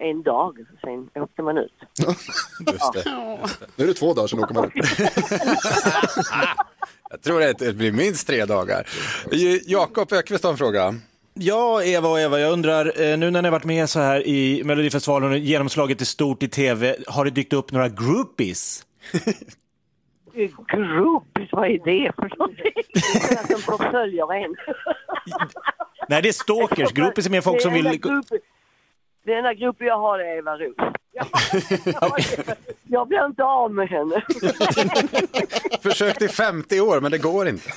[0.00, 1.72] en dag, sen åkte man ut.
[2.72, 3.04] Just det.
[3.76, 4.72] Nu är det två dagar sedan åker man ut.
[7.10, 8.86] Jag tror att det blir minst tre dagar.
[9.32, 10.94] J- Jakob Ökvist har en fråga.
[11.34, 14.26] Ja, Eva och Eva, jag undrar, eh, nu när ni har varit med så här
[14.26, 18.86] i Melodifestivalen och genomslaget är stort i tv, har det dykt upp några groupies?
[20.34, 22.72] Groupies, vad är det för någonting?
[22.94, 24.56] Det är som förföljer en.
[26.08, 26.92] Nej, det är stalkers.
[26.92, 27.86] Groupies är mer folk som vill...
[27.86, 28.40] grupp-
[29.24, 30.76] Den enda gruppen jag har är Eva Russ.
[32.92, 34.24] Jag blir inte av med henne.
[35.82, 37.70] Försökt i 50 år, men det går inte.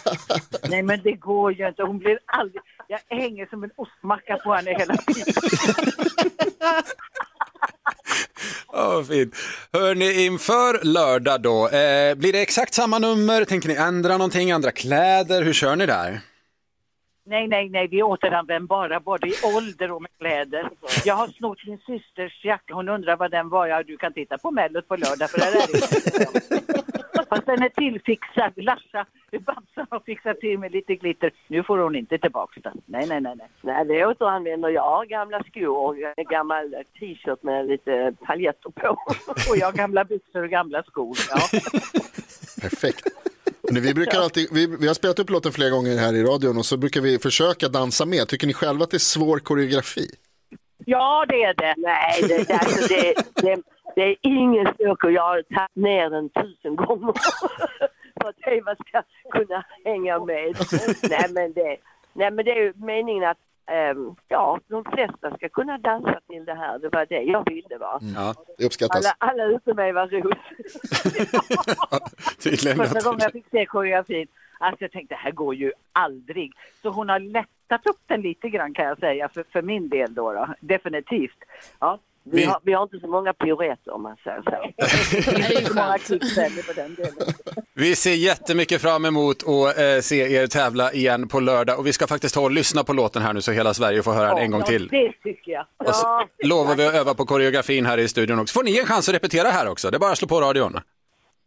[0.70, 1.84] Nej men det går ju inte.
[1.84, 2.62] Hon blir aldrig...
[2.88, 5.34] Jag hänger som en ostmacka på henne hela tiden.
[8.74, 9.36] Ja, fint.
[9.74, 13.46] Hörni, inför lördag då, eh, blir det exakt samma nummer?
[13.46, 15.42] Tänker ni ändra någonting, andra kläder?
[15.42, 16.20] Hur kör ni där?
[17.26, 20.70] Nej, nej, nej, vi återanvänder bara både i ålder och med kläder.
[21.06, 22.74] Jag har snott min systers jacka.
[22.74, 23.68] Hon undrar vad den var.
[23.68, 27.28] Ja, du kan titta på Mellot på lördag för där är det.
[27.30, 28.52] Fast den är tillfixad.
[28.56, 31.32] Larsa, Babsan har fixat till med lite glitter.
[31.48, 32.82] Nu får hon inte tillbaka den.
[32.86, 33.48] Nej, nej, nej, nej.
[33.62, 35.08] Nej, det återanvänder jag.
[35.08, 38.98] Gamla skor och en gammal t-shirt med lite paljetter på.
[39.50, 41.18] Och jag gamla byxor och gamla skor.
[41.30, 41.60] Ja.
[42.62, 43.23] Perfekt.
[43.82, 46.66] Vi, brukar alltid, vi, vi har spelat upp låten flera gånger här i radion och
[46.66, 48.28] så brukar vi försöka dansa med.
[48.28, 50.08] Tycker ni själva att det är svår koreografi?
[50.86, 51.74] ja, det är det.
[51.78, 53.62] Nej, det, alltså, det, det,
[53.96, 57.14] det är ingen och jag har tagit ner den tusen gånger
[58.22, 60.56] för att Eva ska kunna hänga med.
[61.10, 61.78] nej, men det,
[62.14, 66.46] nej, men det är ju meningen att ehm, ja, de flesta ska kunna dansa till
[66.46, 66.80] det här.
[66.80, 68.00] Det var det jag ville va.
[68.16, 69.06] Ja, det uppskattas.
[69.06, 70.38] Alla, alla utom Eva Roos.
[72.44, 72.78] Tydligen.
[72.78, 74.28] Första gången jag fick se koreografin,
[74.60, 76.52] alltså jag tänkte det här går ju aldrig.
[76.82, 80.14] Så hon har lättat upp den lite grann kan jag säga, för, för min del
[80.14, 80.48] då, då.
[80.60, 81.38] definitivt.
[81.80, 82.00] Ja.
[82.26, 84.74] Vi, Vi- har, vi har inte så många piruetter om man säger så.
[87.76, 91.94] Vi ser jättemycket fram emot att eh, se er tävla igen på lördag och vi
[91.94, 94.38] ska faktiskt ta och lyssna på låten här nu så hela Sverige får höra den
[94.38, 94.90] en gång till.
[94.92, 95.66] Ja, det tycker jag.
[95.88, 96.28] Och så Ja.
[96.44, 98.54] lovar vi att öva på koreografin här i studion också.
[98.54, 99.92] Får ni en chans att repetera här också?
[99.92, 100.80] Det är bara att slå på radion.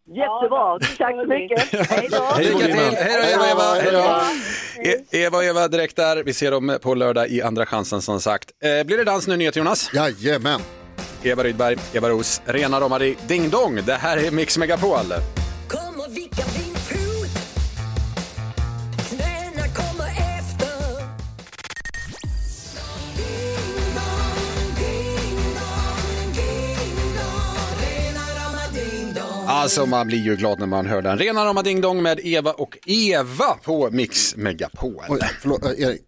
[0.09, 1.88] Jättebra, tack så mycket.
[1.90, 2.35] Hej då.
[2.38, 2.97] Lycka till!
[2.97, 3.75] Hej då Eva, Eva!
[3.75, 4.90] Hej då.
[4.90, 6.23] E- Eva och Eva direkt där.
[6.25, 8.51] Vi ser dem på lördag i Andra chansen som sagt.
[8.64, 9.90] Eh, blir det dans nu, nyhet Jonas?
[9.95, 10.61] Jajamän!
[11.23, 13.81] Eva Rydberg, Eva Ros, rena rama di- ding dong.
[13.87, 15.07] Det här är Mix Megapol.
[15.69, 16.65] Kom och vicka din
[29.66, 31.18] Alltså man blir ju glad när man hör den.
[31.18, 35.05] Rena rama ding dong med Eva och Eva på Mix Megapol.
[35.09, 36.02] Oj, förlåt, äh, Erik.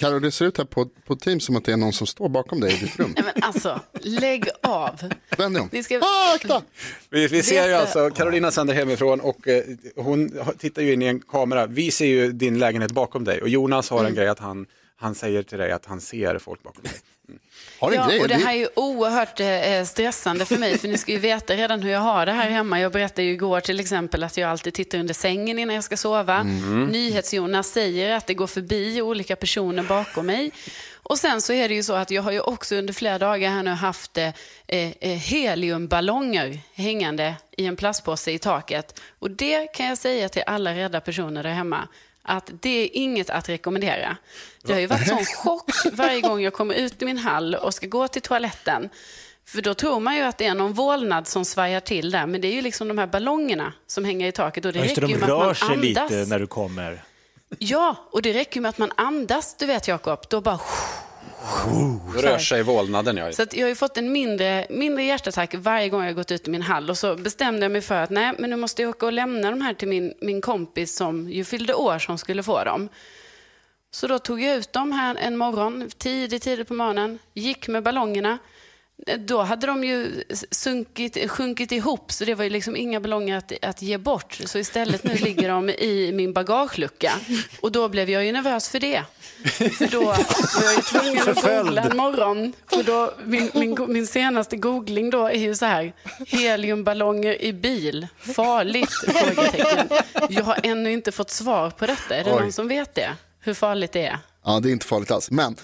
[0.00, 2.28] Carro, det ser ut här på, på Teams som att det är någon som står
[2.28, 3.12] bakom dig i ditt rum.
[3.16, 5.00] Nej, men alltså, lägg av.
[5.38, 5.68] Vänd dig om.
[5.72, 5.98] Vi ska...
[5.98, 6.62] Ah, akta!
[7.10, 9.64] Vi, vi ser ju alltså, Carolina sänder hemifrån och eh,
[9.96, 11.66] hon tittar ju in i en kamera.
[11.66, 14.66] Vi ser ju din lägenhet bakom dig och Jonas har en grej att han,
[14.96, 16.92] han säger till dig att han ser folk bakom dig.
[17.82, 21.12] Har Ja, och det här är ju oerhört eh, stressande för mig, för ni ska
[21.12, 22.80] ju veta redan hur jag har det här hemma.
[22.80, 25.96] Jag berättade ju igår till exempel att jag alltid tittar under sängen innan jag ska
[25.96, 26.36] sova.
[26.36, 26.86] Mm.
[26.86, 30.52] NyhetsJonas säger att det går förbi olika personer bakom mig.
[31.02, 33.50] Och sen så är det ju så att jag har ju också under flera dagar
[33.50, 34.28] här nu haft eh,
[34.66, 39.00] eh, heliumballonger hängande i en plastpåse i taket.
[39.18, 41.88] Och det kan jag säga till alla rädda personer där hemma
[42.22, 44.16] att det är inget att rekommendera.
[44.62, 47.74] Det har ju varit sån chock varje gång jag kommer ut i min hall och
[47.74, 48.88] ska gå till toaletten.
[49.46, 52.40] För då tror man ju att det är någon vålnad som svajar till där, men
[52.40, 55.08] det är ju liksom de här ballongerna som hänger i taket och det just räcker
[55.08, 56.10] ju med att man sig andas.
[56.10, 57.02] lite när du kommer.
[57.58, 60.60] Ja, och det räcker med att man andas, du vet Jakob, då bara...
[62.16, 63.16] Rör sig vålnaden.
[63.16, 63.32] Ja.
[63.32, 66.62] Så jag har fått en mindre, mindre hjärtattack varje gång jag gått ut i min
[66.62, 66.90] hall.
[66.90, 69.50] Och så bestämde jag mig för att nej, men nu måste jag åka och lämna
[69.50, 72.88] de här till min, min kompis som ju fyllde år som skulle få dem.
[73.90, 77.82] Så då tog jag ut dem här en morgon, tidigt, tidigt på morgonen, gick med
[77.82, 78.38] ballongerna.
[79.18, 83.52] Då hade de ju sunkit, sjunkit ihop, så det var ju liksom inga ballonger att,
[83.62, 84.38] att ge bort.
[84.44, 87.12] Så istället nu ligger de i min bagagelucka.
[87.60, 89.04] Och då blev jag ju nervös för det.
[89.78, 92.52] För då var jag ju tvungen att googla en morgon.
[92.66, 95.92] För då, min, min, min senaste googling då är ju så här,
[96.26, 98.90] heliumballonger i bil, farligt?
[98.90, 99.88] Frågetecken.
[100.28, 102.16] Jag har ännu inte fått svar på detta.
[102.16, 102.40] Är det Oj.
[102.40, 103.10] någon som vet det?
[103.40, 104.18] Hur farligt det är?
[104.44, 105.30] Ja, det är inte farligt alls.
[105.30, 105.56] Men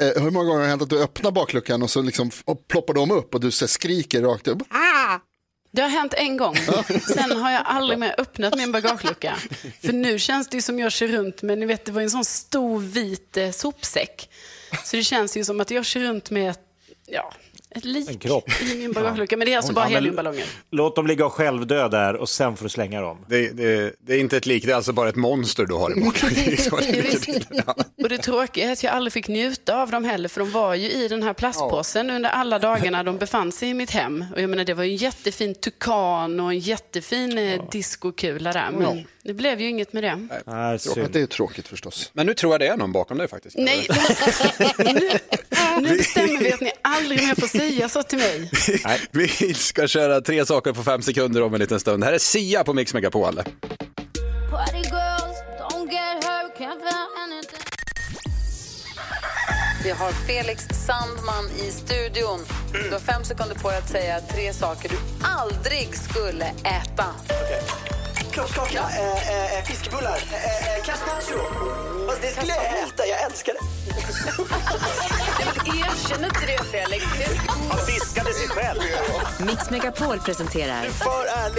[0.00, 2.68] eh, hur många gånger har det hänt att du öppnar bakluckan och så liksom och
[2.68, 4.58] ploppar de upp och du så skriker rakt upp?
[5.72, 6.56] Det har hänt en gång.
[7.14, 9.36] Sen har jag aldrig mer öppnat min bagagelucka.
[9.82, 12.10] För nu känns det ju som jag kör runt med, ni vet det var en
[12.10, 14.30] sån stor vit eh, sopsäck.
[14.84, 16.56] Så det känns ju som att jag kör runt med,
[17.06, 17.32] ja,
[17.74, 18.44] Ett lik En kropp.
[18.72, 19.36] i min bagagelucka.
[19.36, 20.44] Men det är alltså bara Ja, heliumballonger.
[20.70, 23.18] Låt dem ligga och självdö där och sen får du slänga dem.
[23.28, 25.90] Det, det, det är inte ett lik, det är alltså bara ett monster du har
[25.90, 25.94] i
[27.20, 27.44] till.
[28.02, 30.74] Och det tråkiga är att jag aldrig fick njuta av dem heller, för de var
[30.74, 34.24] ju i den här plastpåsen under alla dagarna de befann sig i mitt hem.
[34.34, 38.82] Och jag menar, det var en jättefin tukan och en jättefin eh, diskokula där, men
[38.98, 39.04] Ja.
[39.22, 40.28] det blev ju inget med det.
[40.78, 42.10] Tråkigt, det är tråkigt förstås.
[42.12, 43.56] Men nu tror jag det är någon bakom dig faktiskt.
[43.58, 43.86] Nej,
[44.78, 45.10] nu,
[45.80, 48.50] nu bestämmer vi att ni aldrig mer får säga så till mig.
[49.10, 52.04] Vi ska köra tre saker på fem sekunder om en liten stund.
[52.04, 53.42] Här är Sia på Mix Megapol.
[59.84, 62.40] Vi har Felix Sandman i studion.
[62.72, 67.04] Du har fem sekunder på dig att säga tre saker du aldrig skulle äta.
[68.40, 71.38] Kroppskaka, äh, äh, fiskebullar, äh, castaggio.
[72.06, 73.60] Fast det skulle jag äta, jag älskar det.
[75.80, 77.04] Erkänn inte det, Felix.
[77.68, 78.80] Han viskade sig själv.
[79.46, 80.86] Mix Megapol presenterar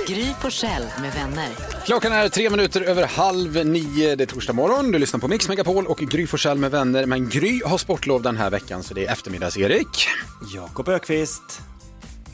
[0.07, 1.49] Gry Forssell med vänner.
[1.85, 4.15] Klockan är tre minuter över halv nio.
[4.15, 4.91] Det är torsdag morgon.
[4.91, 7.05] Du lyssnar på Mix Megapol och Gry Forssell med vänner.
[7.05, 10.07] Men Gry har sportlov den här veckan så det är eftermiddags-Erik.
[10.53, 11.61] Jakob Ökvist.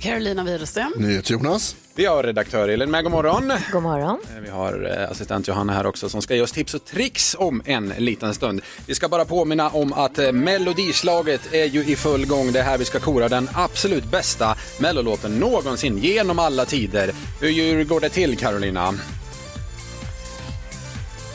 [0.01, 0.93] Carolina Widerström.
[0.97, 1.75] NyhetsJonas.
[1.95, 3.53] Vi har redaktör Elin med, god morgon.
[3.71, 4.19] God morgon.
[4.35, 7.35] Eh, Vi har eh, assistent Johanna här också som ska ge oss tips och tricks
[7.39, 8.61] om en liten stund.
[8.85, 12.51] Vi ska bara påminna om att eh, Melodislaget är ju i full gång.
[12.51, 17.11] Det är här vi ska kora den absolut bästa mellolåten någonsin genom alla tider.
[17.41, 18.93] Hur går det till Carolina?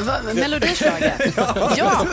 [0.01, 1.21] Va, Melodislaget?
[1.37, 1.73] ja.
[1.77, 2.07] ja,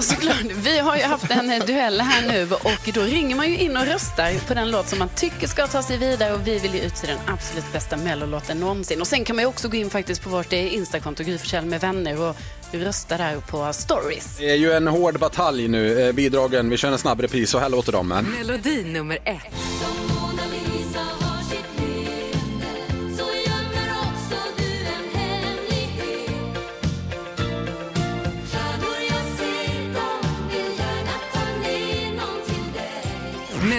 [0.00, 0.44] såklart.
[0.62, 3.76] Vi har ju haft en eh, duell här nu och då ringer man ju in
[3.76, 6.74] och röstar på den låt som man tycker ska ta sig vidare och vi vill
[6.74, 9.00] ju utse den absolut bästa mellolåten någonsin.
[9.00, 11.80] Och sen kan man ju också gå in faktiskt på vårt eh, Instakonto, Gry med
[11.80, 12.36] vänner och
[12.72, 14.36] rösta där på stories.
[14.38, 16.00] Det är ju en hård batalj nu.
[16.08, 17.50] Eh, Bidragen, vi kör en snabb repris.
[17.50, 18.08] Så här låter de.
[18.08, 20.19] Melodi nummer ett.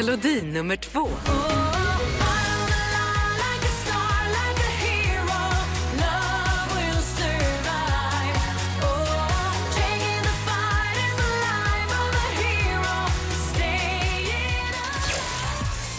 [0.01, 1.09] Melodi nummer två.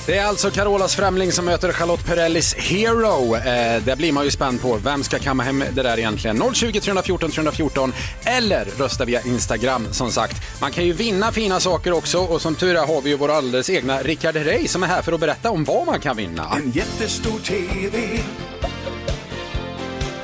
[0.07, 3.37] Det är alltså Carolas Främling som möter Charlotte Perrellis Hero.
[3.37, 6.55] Eh, där blir man ju spänd på vem ska kamma hem det där egentligen.
[6.55, 7.93] 020 314 314
[8.25, 10.61] eller rösta via Instagram som sagt.
[10.61, 13.31] Man kan ju vinna fina saker också och som tur är har vi ju vår
[13.31, 16.57] alldeles egna Rickard Herrey som är här för att berätta om vad man kan vinna.
[16.57, 18.21] En jättestor TV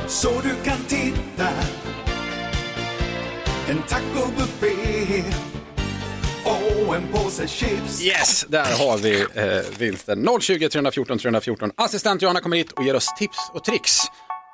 [0.07, 1.49] så du kan titta.
[3.69, 5.25] En tacobuffé
[6.87, 8.03] och en påse chips.
[8.03, 10.29] Yes, där har vi eh, vinsten.
[10.41, 11.71] 020 314 314.
[11.77, 13.99] Assistent Johanna kommer hit och ger oss tips och tricks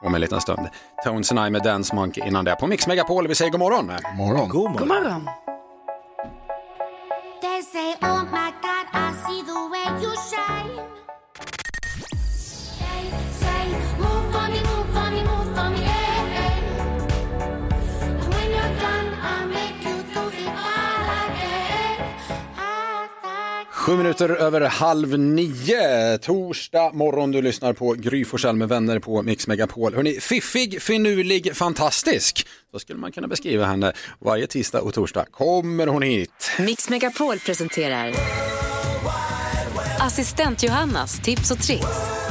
[0.02, 0.68] om en liten stund.
[1.04, 2.56] Tones and I med Dance Monkey innan det.
[2.56, 3.92] På Mix Megapol, vi säger god morgon.
[4.16, 4.48] morgon.
[4.48, 5.28] God God morgon.
[7.40, 11.03] They say, oh my God, I see the way you shine.
[23.84, 27.32] Sju minuter över halv nio, torsdag morgon.
[27.32, 29.94] Du lyssnar på Gry Forssell med vänner på Mix Megapol.
[29.94, 32.46] Hörrni, fiffig, finurlig, fantastisk.
[32.70, 33.92] Så skulle man kunna beskriva henne.
[34.18, 36.50] Varje tisdag och torsdag kommer hon hit.
[36.58, 38.14] Mix Megapol presenterar
[40.00, 42.23] Assistent Johannas tips och tricks.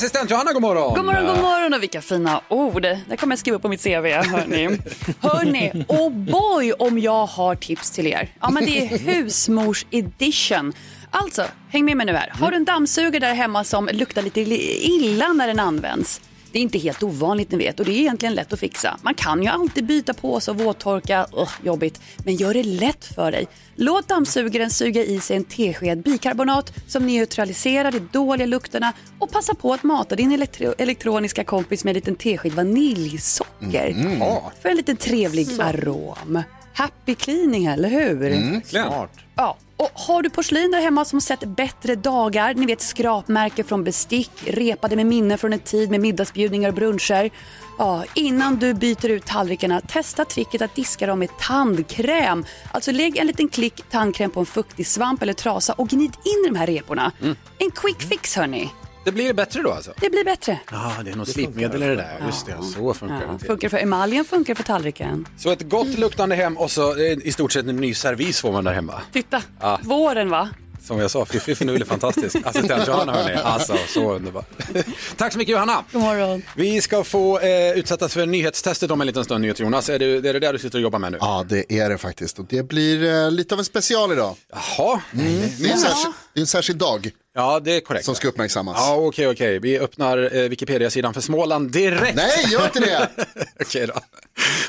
[0.00, 0.94] Assistent Johanna, god morgon!
[0.94, 2.82] God morgon, god morgon och vilka fina ord.
[2.82, 4.06] Det kommer jag skriva på mitt CV.
[4.06, 4.78] Hörni.
[5.20, 8.34] Hörni, och boy om jag har tips till er.
[8.40, 10.72] Ja, men det är husmors edition.
[11.10, 12.32] Alltså, häng med mig nu här.
[12.40, 16.20] Har du en dammsugare där hemma som luktar lite illa när den används?
[16.52, 18.98] Det är inte helt ovanligt ni vet och det är egentligen lätt att fixa.
[19.02, 22.00] Man kan ju alltid byta påse och våttorka, Ugh, jobbigt.
[22.24, 23.46] Men gör det lätt för dig.
[23.76, 29.54] Låt dammsugaren suga i sig en tesked bikarbonat som neutraliserar de dåliga lukterna och passa
[29.54, 33.88] på att mata din elektro- elektroniska kompis med en liten tesked vaniljsocker.
[33.88, 34.18] Mm.
[34.62, 36.42] För en liten trevlig arom.
[36.80, 38.32] Happy cleaning, eller hur?
[38.32, 39.10] Mm, Smart.
[39.36, 43.84] Ja, och har du porslin där hemma som sett bättre dagar, ni vet skrapmärke från
[43.84, 47.30] bestick, repade med minnen från en tid med middagsbjudningar och bruncher.
[47.78, 52.44] Ja, innan du byter ut tallrikarna, testa tricket att diska dem med tandkräm.
[52.72, 56.52] Alltså lägg en liten klick tandkräm på en fuktig svamp eller trasa och gnid in
[56.52, 57.12] de här reporna.
[57.58, 58.70] En quick fix hörni.
[59.04, 59.92] Det blir bättre då alltså?
[60.00, 60.60] Det blir bättre.
[60.70, 62.22] Ja, det är något slipmedel i det där.
[62.26, 63.46] Just det, så funkar Ja, det.
[63.46, 65.28] funkar för emaljen, funkar för tallriken.
[65.38, 68.52] Så ett gott luktande hem och så eh, i stort sett en ny servis får
[68.52, 69.02] man där hemma.
[69.12, 69.78] Titta, Ja.
[69.82, 70.48] våren va?
[70.82, 72.36] Som jag sa, Fiffi är fantastisk.
[72.44, 74.44] Assistent Johanna hörni, alltså så underbar.
[75.16, 75.84] Tack så mycket Johanna.
[75.92, 76.42] God morgon.
[76.56, 79.88] Vi ska få eh, utsättas för nyhetstestet om en liten stund, Jonas.
[79.88, 81.18] Är det, är det där du sitter och jobbar med nu?
[81.20, 82.38] Ja, det är det faktiskt.
[82.38, 84.36] Och det blir eh, lite av en special idag.
[84.52, 85.00] Jaha.
[85.12, 85.40] Mm.
[85.58, 87.10] Det, är en särskild, det är en särskild dag
[87.40, 88.04] Ja, det är korrekt.
[88.04, 88.76] som ska uppmärksammas.
[88.78, 89.58] Ja, okej, okej.
[89.58, 92.16] Vi öppnar eh, Wikipedia-sidan för Småland direkt.
[92.16, 93.08] Nej, gör inte det!
[93.60, 93.94] okej då.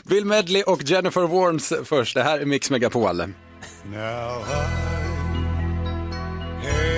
[0.04, 2.16] Bill Medley och Jennifer Warnes först.
[2.16, 3.18] Det här är Mix Megapol.
[3.18, 3.34] Now I
[6.66, 6.90] had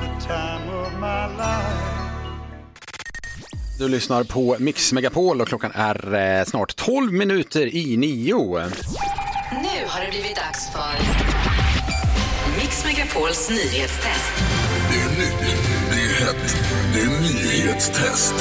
[0.00, 1.92] the time of my life.
[3.78, 8.58] Du lyssnar på Mix Megapol och klockan är eh, snart 12 minuter i nio.
[9.50, 10.92] Nu har det blivit dags för
[12.60, 14.61] Mix Megapols nyhetstest.
[15.12, 15.38] Det är nytt,
[15.90, 16.56] det är hett,
[16.94, 18.34] det är nyhetstest.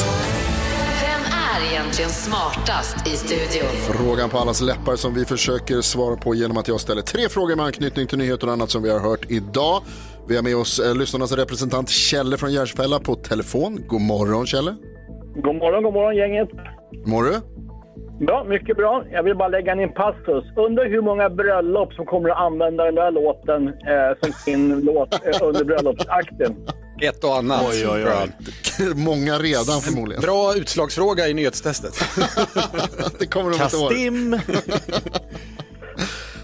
[1.02, 3.68] Vem är egentligen smartast i studion?
[3.98, 7.56] Frågan på allas läppar som vi försöker svara på genom att jag ställer tre frågor
[7.56, 9.82] med anknytning till nyheter och annat som vi har hört idag.
[10.28, 13.84] Vi har med oss eh, lyssnarnas representant Kjelle från Järfälla på telefon.
[13.88, 14.76] God morgon Kjelle.
[15.36, 16.50] God morgon, god morgon gänget.
[17.06, 17.61] Mår du?
[18.28, 19.04] Bra, mycket bra.
[19.12, 20.44] Jag vill bara lägga in en passus.
[20.56, 25.14] Undrar hur många bröllop som kommer att använda den där låten eh, som sin låt
[25.14, 26.56] eh, under bröllopsakten.
[27.02, 27.64] Ett och annat.
[27.72, 28.94] Oj, oj, oj.
[28.96, 30.22] Många redan förmodligen.
[30.22, 31.94] Bra utslagsfråga i nyhetstestet.
[33.20, 33.90] det kommer de inte ihåg.
[33.90, 34.40] Kastim!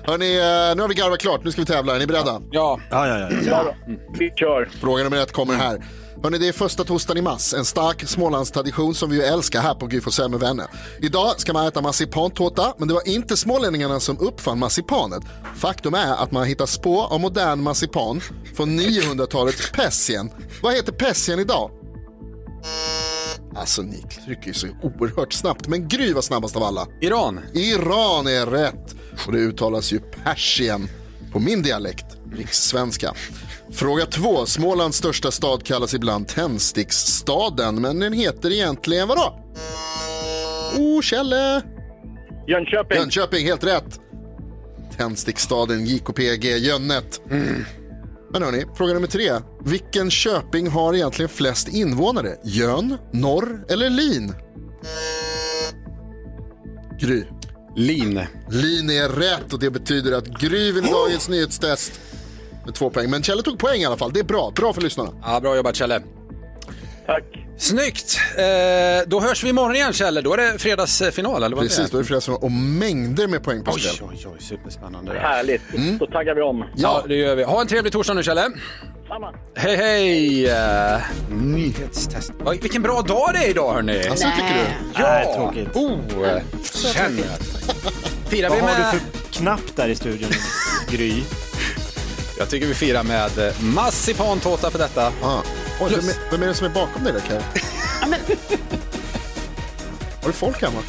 [0.07, 1.43] Hörni, eh, nu har vi garvat klart.
[1.43, 1.95] Nu ska vi tävla.
[1.95, 2.41] Är ni beredda?
[2.51, 2.79] Ja.
[2.89, 3.29] Ja, ja, ja.
[3.45, 3.75] Ja,
[4.19, 4.69] vi kör.
[4.81, 5.85] Fråga nummer ett kommer här.
[6.23, 9.73] Hörrni, det är första torsdagen i mars, en stark Smålandstradition som vi ju älskar här
[9.73, 10.65] på Gry med vänner.
[11.01, 15.23] Idag ska man äta marsipantårta, men det var inte smålänningarna som uppfann marsipanet.
[15.55, 18.21] Faktum är att man hittar spår av modern marsipan
[18.55, 20.31] från 900-talets Persien.
[20.61, 21.71] Vad heter Persien idag?
[23.55, 26.87] Alltså ni trycker ju så oerhört snabbt, men Gry var snabbast av alla.
[27.01, 27.39] Iran.
[27.53, 28.95] Iran är rätt.
[29.25, 30.87] Och det uttalas ju Persien
[31.31, 33.13] på min dialekt, rikssvenska.
[33.71, 34.45] Fråga två.
[34.45, 39.39] Smålands största stad kallas ibland Tändsticksstaden, men den heter egentligen vadå?
[40.77, 41.61] Oh, Kjelle!
[42.47, 42.97] Jönköping.
[42.97, 43.99] Jönköping, helt rätt.
[44.97, 47.21] Tändsticksstaden JKPG Jönnet.
[48.31, 49.31] Men hörni, fråga nummer tre.
[49.65, 52.35] Vilken köping har egentligen flest invånare?
[52.43, 54.33] Jön, Norr eller Lin?
[56.99, 57.23] Gry.
[57.77, 58.21] Lin.
[58.49, 61.99] Lin är rätt och det betyder att Gry vinner dagens nyhetstest
[62.65, 63.09] med två poäng.
[63.09, 64.13] Men Kjelle tog poäng i alla fall.
[64.13, 64.51] Det är bra.
[64.55, 65.11] Bra för lyssnarna.
[65.23, 66.01] Ja, bra jobbat Kjelle.
[67.05, 67.23] Tack.
[67.57, 68.19] Snyggt!
[68.37, 70.21] Eh, då hörs vi imorgon igen Kjelle.
[70.21, 73.43] Då är det fredagsfinal eller vad Precis, det då är det som och mängder med
[73.43, 74.07] poäng på Oj, spel.
[74.11, 75.13] oj, oj, superspännande.
[75.13, 75.19] det.
[75.19, 75.61] Härligt.
[75.99, 76.65] Då taggar vi om.
[76.75, 77.43] Ja, det gör vi.
[77.43, 78.51] Ha en trevlig torsdag nu Kjelle.
[79.07, 79.33] Samma.
[79.55, 80.45] Hej, hej!
[80.45, 81.01] Uh,
[81.31, 82.31] nyhetstest.
[82.45, 84.07] Oj, vilken bra dag det är idag hörni.
[84.07, 85.01] Alltså, tycker du?
[85.01, 85.09] Ja!
[85.09, 85.75] Nej, tråkigt.
[85.75, 85.99] Oh,
[86.93, 87.23] känner
[88.29, 88.93] Firar vi Vad har med...
[88.93, 90.29] du för knapp där i studion,
[90.89, 91.23] Gry?
[92.37, 95.11] Jag tycker vi firar med eh, massipantårta för detta.
[95.21, 95.41] Ah.
[95.81, 97.43] Oj, vem, är, vem är det som är bakom dig där Karin?
[100.21, 100.79] Har du folk hemma?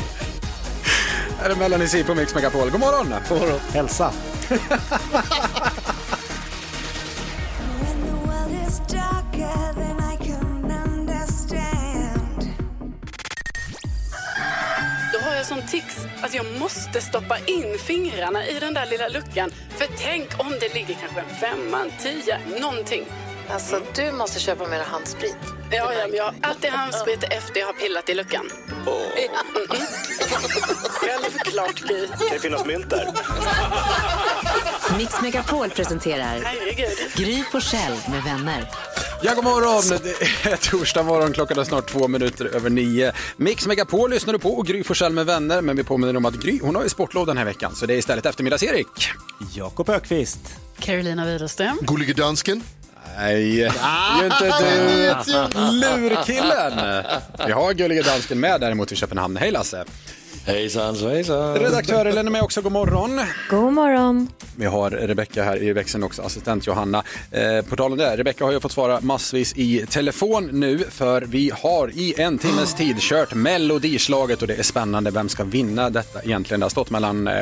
[1.42, 2.70] Är det Melanie på Mix Megapol?
[2.70, 3.14] God morgon!
[3.28, 3.60] God morgon.
[3.72, 4.12] Hälsa.
[15.70, 19.50] tics att jag måste stoppa in fingrarna i den där lilla luckan.
[19.78, 23.04] För tänk om det ligger kanske en femma, en tia, någonting.
[23.50, 25.36] Alltså, du måste köpa mer handsprit.
[25.70, 28.50] Ja, ja, men jag har alltid handsprit efter jag har pillat i luckan.
[28.70, 29.86] Mm, mm.
[30.90, 32.06] Självklart, Gry.
[32.06, 33.08] Kan det finnas mynt där?
[34.98, 36.98] Mix Megapol presenterar Herregud.
[37.16, 38.70] Gry Forssell med vänner.
[39.22, 40.00] Ja, god morgon!
[40.42, 43.12] Det är torsdag morgon, klockan är snart två minuter över nio.
[43.36, 45.62] Mix Megapol lyssnar du på och Gry Forssell med vänner.
[45.62, 47.74] Men vi påminner om att Gry, hon har ju sportlov den här veckan.
[47.74, 49.10] Så det är istället eftermiddags-Erik.
[49.54, 50.40] Jakob Ökvist.
[50.78, 51.78] Carolina Widerström.
[51.82, 52.62] Gullige dansken.
[53.16, 55.70] Nej, det är ju inte du.
[55.70, 57.04] Lurkillen.
[57.46, 59.36] Vi har Gullige Dansken med däremot i Köpenhamn.
[59.36, 59.84] Hej Lasse!
[60.48, 61.54] Hejsan svejsan.
[61.54, 63.20] Redaktör Ellen är med också, god morgon.
[63.50, 64.28] God morgon.
[64.56, 67.02] Vi har Rebecka här i växeln också, assistent Johanna.
[67.30, 71.22] Eh, på tal om det, Rebecka har ju fått svara massvis i telefon nu för
[71.22, 75.10] vi har i en timmes tid kört Melodislaget och det är spännande.
[75.10, 76.60] Vem ska vinna detta egentligen?
[76.60, 77.34] Det har stått mellan eh,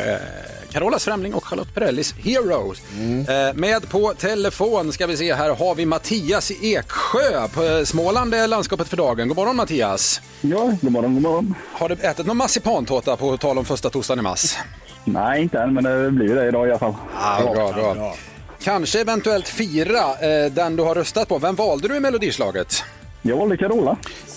[0.76, 2.82] Carolas Främling och Charlotte Perrellis Heroes.
[3.28, 7.48] Eh, med på telefon ska vi se här har vi Mattias i Eksjö.
[7.48, 9.28] På Småland är landskapet för dagen.
[9.28, 10.20] God morgon Mattias!
[10.40, 11.54] Ja, god morgon, god morgon.
[11.72, 14.56] Har du ätit någon marsipantårta på tal om första torsdagen i mars?
[15.04, 16.94] Nej, inte än, men det blir det idag i alla fall.
[17.20, 18.16] Ja, bra, bra.
[18.62, 21.38] Kanske eventuellt fira eh, den du har röstat på.
[21.38, 22.84] Vem valde du i Melodislaget?
[23.22, 23.96] Jag valde Carola.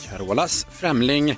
[0.09, 1.37] Carolas Främling.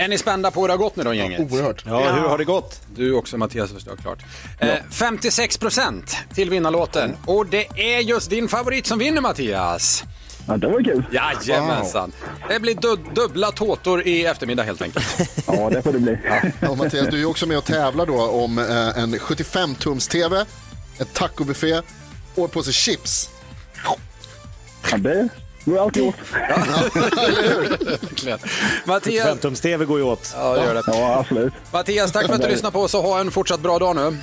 [0.00, 1.40] Är ni spända på hur det har gått nu då gänget?
[1.52, 1.82] Oerhört.
[1.86, 2.80] Ja, hur har det gått?
[2.94, 4.18] Du också Mattias förstår klart.
[4.58, 7.16] Eh, 56% till vinnarlåten.
[7.26, 10.04] Och det är just din favorit som vinner Mattias.
[10.48, 11.04] Ja, det var kul.
[11.12, 12.12] Jajamensan.
[12.48, 15.06] Det blir du- dubbla tåtor i eftermiddag helt enkelt.
[15.46, 16.18] Ja, det får det bli.
[16.60, 20.46] Ja, och Mattias, du är också med och tävlar då om eh, en 75-tums-TV,
[20.98, 21.82] ett tacobuffé
[22.34, 23.30] och en påse chips.
[23.84, 25.28] Ja, det
[25.64, 26.14] går alltid åt.
[28.00, 28.38] Verkligen.
[28.84, 30.34] Mattias, 75-tums-TV går ju åt.
[30.36, 30.82] Ja, det gör det.
[30.86, 31.52] Ja, absolut.
[31.72, 34.16] Mattias, tack för att du lyssnade på oss och ha en fortsatt bra dag nu.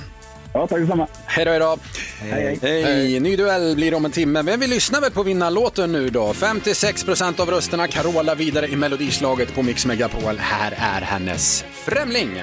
[0.52, 1.06] Ja, tack detsamma.
[1.26, 1.78] Hej då, hej då.
[2.20, 3.20] Hej, hej.
[3.20, 6.32] Ny duell blir om en timme, men vi lyssnar väl på vinnarlåten nu då.
[6.32, 10.38] 56% av rösterna, Carola vidare i melodislaget på Mix Megapol.
[10.38, 12.42] Här är hennes Främling.